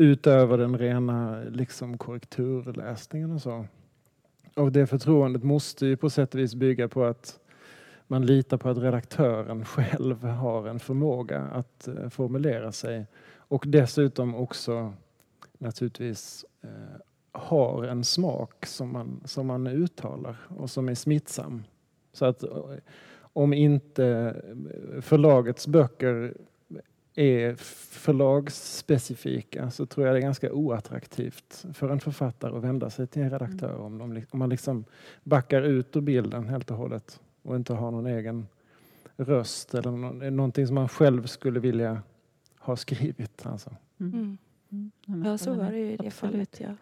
[0.00, 3.66] utöver den rena liksom, korrekturläsningen och så.
[4.58, 7.40] Och det förtroendet måste ju på sätt och vis bygga på att
[8.06, 13.06] man litar på att redaktören själv har en förmåga att eh, formulera sig
[13.36, 14.92] och dessutom också
[15.58, 17.00] naturligtvis eh,
[17.32, 21.64] har en smak som man, som man uttalar och som är smittsam.
[22.12, 22.74] Så att eh,
[23.20, 26.34] om inte eh, förlagets böcker
[27.20, 27.54] är
[28.48, 33.22] förlagsspecifika så tror jag det är ganska oattraktivt för en författare att vända sig till
[33.22, 34.84] en redaktör om, de, om man liksom
[35.24, 38.46] backar ut ur bilden helt och hållet och inte har någon egen
[39.16, 42.02] röst eller nå- någonting som man själv skulle vilja
[42.58, 43.46] ha skrivit.
[43.46, 43.76] Alltså.
[44.00, 44.38] Mm.
[44.70, 44.90] Mm.
[45.24, 46.14] Ja, så var det ju i det Absolut.
[46.32, 46.60] fallet.
[46.60, 46.74] Jag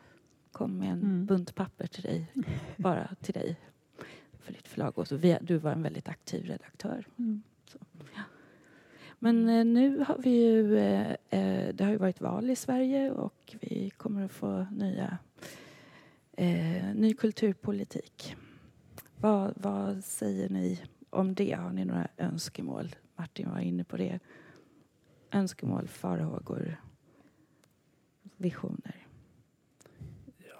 [0.52, 1.26] kom med en Mm.
[1.26, 2.32] bunt papper till dig,
[2.76, 3.56] bara till dig.
[4.40, 4.98] för ditt förlag.
[4.98, 7.06] Och så vi, du var en väldigt aktiv redaktör.
[7.18, 7.42] Mm.
[7.68, 7.78] Så,
[8.14, 8.20] ja.
[9.18, 13.10] Men eh, nu har vi ju, eh, eh, det har ju varit val i Sverige
[13.10, 15.18] och vi kommer att få nya,
[16.32, 18.36] eh, ny kulturpolitik.
[19.16, 21.52] Vad, vad säger ni om det?
[21.52, 22.94] Har ni några önskemål?
[23.16, 24.18] Martin var inne på det.
[25.30, 26.80] Önskemål, farhågor,
[28.36, 29.06] visioner.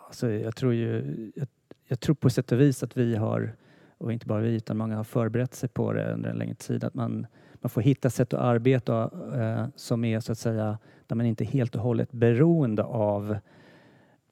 [0.06, 1.48] Alltså, jag, tror ju, jag,
[1.84, 3.56] jag, tror på sätt och vis att vi har,
[3.98, 6.84] och inte bara vi utan många har förberett sig på det under en längre tid,
[6.84, 7.26] att man,
[7.66, 11.44] man får hitta sätt att arbeta eh, som är så att säga där man inte
[11.44, 13.38] är helt och hållet beroende av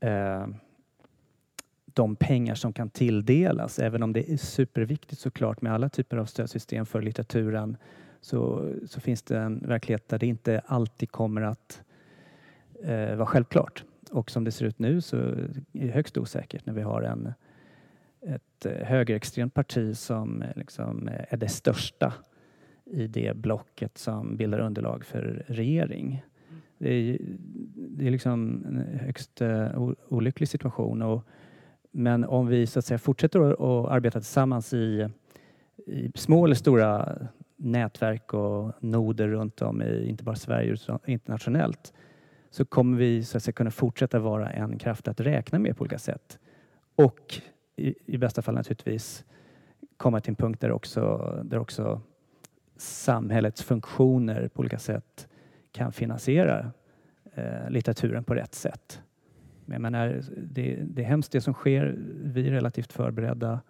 [0.01, 0.47] eh,
[1.87, 3.79] de pengar som kan tilldelas.
[3.79, 7.77] Även om det är superviktigt såklart med alla typer av stödsystem för litteraturen
[8.21, 11.83] så, så finns det en verklighet där det inte alltid kommer att
[12.83, 13.85] eh, vara självklart.
[14.11, 17.33] Och som det ser ut nu så är det högst osäkert när vi har en,
[18.21, 22.13] ett eh, högerextremt parti som eh, liksom eh, är det största
[22.87, 26.25] i det blocket som bildar underlag för regering.
[26.79, 27.19] Det är,
[27.75, 31.03] det är liksom en högst eh, olycklig situation.
[31.03, 31.25] Och,
[31.91, 35.09] men om vi så att säga fortsätter att arbeta tillsammans i,
[35.87, 37.19] i små eller stora
[37.57, 41.93] nätverk och noder runt om i inte bara Sverige utan internationellt
[42.51, 45.83] så kommer vi så att säga, kunna fortsätta vara en kraft att räkna med på
[45.83, 46.39] olika sätt.
[46.97, 47.41] Och
[47.77, 49.25] i, i bästa fall naturligtvis
[49.97, 52.01] komma till en punkt där också, där också
[52.85, 55.29] samhällets funktioner på olika sätt
[55.73, 56.73] kan finansiera
[57.35, 59.03] eh, litteraturen på rätt sätt.
[59.65, 61.97] Men menar, det, det är hemskt det som sker.
[62.23, 63.61] Vi är relativt förberedda.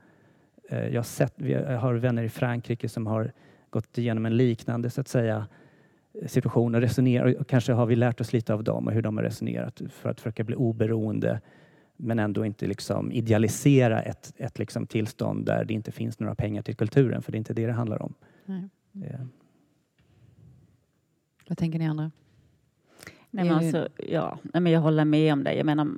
[0.68, 3.32] Eh, jag, har sett, vi har vänner i Frankrike som har
[3.70, 5.46] gått igenom en liknande så att säga
[6.26, 9.16] situation och resonerar och kanske har vi lärt oss lite av dem och hur de
[9.16, 11.40] har resonerat för att försöka bli oberoende
[11.96, 16.62] men ändå inte liksom idealisera ett, ett liksom tillstånd där det inte finns några pengar
[16.62, 18.14] till kulturen för det är inte det det handlar om.
[18.44, 18.68] Nej.
[18.94, 19.26] Det.
[21.48, 22.10] Vad tänker ni andra?
[23.30, 25.54] Nej, men alltså, ja, nej, men jag håller med om det.
[25.54, 25.88] Jag menar,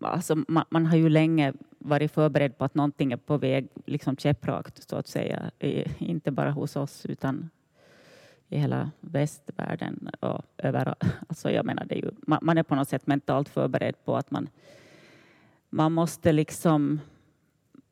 [0.00, 4.16] alltså, man, man, har ju länge varit förberedd på att någonting är på väg liksom
[4.16, 5.50] käpprakt, så att säga.
[5.98, 7.50] Inte bara hos oss, utan
[8.48, 11.04] i hela västvärlden och överallt.
[11.28, 14.16] Alltså jag menar, det är ju, man, man, är på något sätt mentalt förberedd på
[14.16, 14.48] att man,
[15.70, 17.00] man måste liksom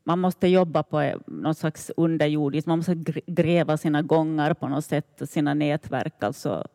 [0.04, 2.94] man måste jobba på något slags underjordiskt, man måste
[3.26, 6.22] gräva sina gångar på något sätt, sina nätverk.
[6.22, 6.68] Alltså,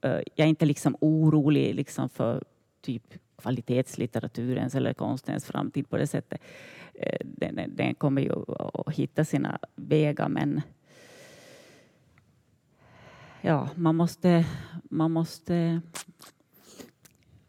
[0.00, 2.44] eh, jag är inte liksom orolig liksom för
[2.80, 6.40] typ kvalitetslitteraturens eller konstens framtid på det sättet.
[6.94, 8.32] Eh, den, den kommer ju
[8.74, 10.60] att hitta sina vägar, men
[13.40, 14.46] ja, man måste,
[14.82, 15.80] man måste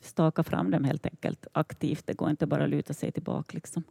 [0.02, 2.08] staka fram dem helt enkelt aktivt.
[2.08, 3.56] Det går inte bara att luta sig tillbaka.
[3.56, 3.84] Liksom.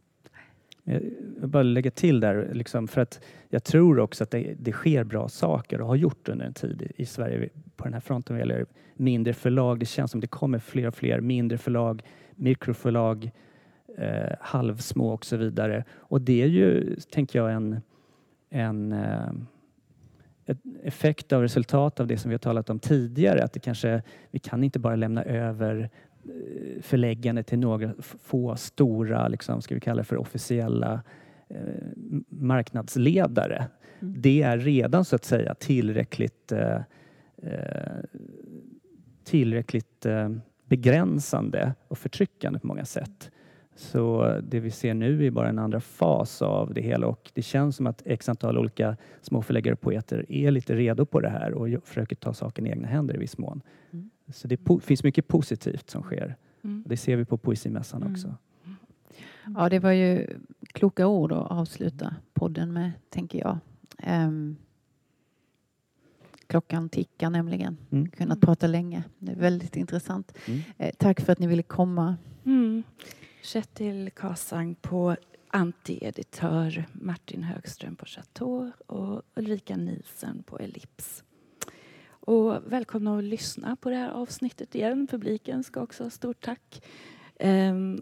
[0.83, 0.99] Jag
[1.39, 5.03] vill bara lägga till där, liksom, för att jag tror också att det, det, sker
[5.03, 8.35] bra saker och har gjort under en tid i, i Sverige på den här fronten
[8.35, 8.65] vad gäller
[8.95, 9.79] mindre förlag.
[9.79, 12.03] Det känns som det kommer fler och fler mindre förlag,
[12.35, 13.31] mikroförlag,
[13.97, 15.83] eh, halvsmå och så vidare.
[15.97, 17.81] Och det är ju, tänker jag, en,
[18.49, 19.31] en eh,
[20.83, 23.43] effekt av resultat av det som vi har talat om tidigare.
[23.43, 24.01] Att det kanske,
[24.31, 25.89] vi kan inte bara lämna över
[26.81, 31.01] förläggande till några få stora, liksom, ska vi kalla det för officiella
[31.49, 31.57] eh,
[32.29, 33.67] marknadsledare.
[33.99, 34.13] Mm.
[34.17, 36.81] Det är redan så att säga tillräckligt, eh,
[37.43, 38.03] eh
[39.23, 40.29] tillräckligt eh,
[40.65, 43.31] begränsande och förtryckande på många sätt.
[43.75, 47.41] Så det vi ser nu är bara en andra fas av det hela och det
[47.41, 51.53] känns som att x antal olika småförläggare och poeter är lite redo på det här
[51.53, 53.61] och försöker ta saken i egna händer i viss mån.
[53.91, 54.09] Mm.
[54.31, 56.35] Så det finns mycket positivt som sker.
[56.63, 56.83] Mm.
[56.87, 58.13] Det ser vi på Poesimässan mm.
[58.13, 58.35] också.
[59.55, 60.27] Ja, det var ju
[60.67, 63.57] kloka ord att avsluta podden med, tänker jag.
[64.07, 64.57] Um,
[66.47, 67.77] klockan tickar nämligen.
[67.91, 68.09] Mm.
[68.09, 69.03] Kunnat prata länge.
[69.19, 70.37] Det är väldigt intressant.
[70.45, 70.61] Mm.
[70.77, 72.17] Eh, tack för att ni ville komma.
[72.45, 72.83] Mm.
[73.41, 75.15] Kjetil Kasang på
[75.51, 81.23] Anti-editör, Martin Högström på Chateau och Ulrika Nielsen på Ellips.
[82.29, 85.07] Och välkomna att lyssna på det här avsnittet igen.
[85.07, 86.83] Publiken ska också ha stort tack.
[87.39, 88.01] Ehm,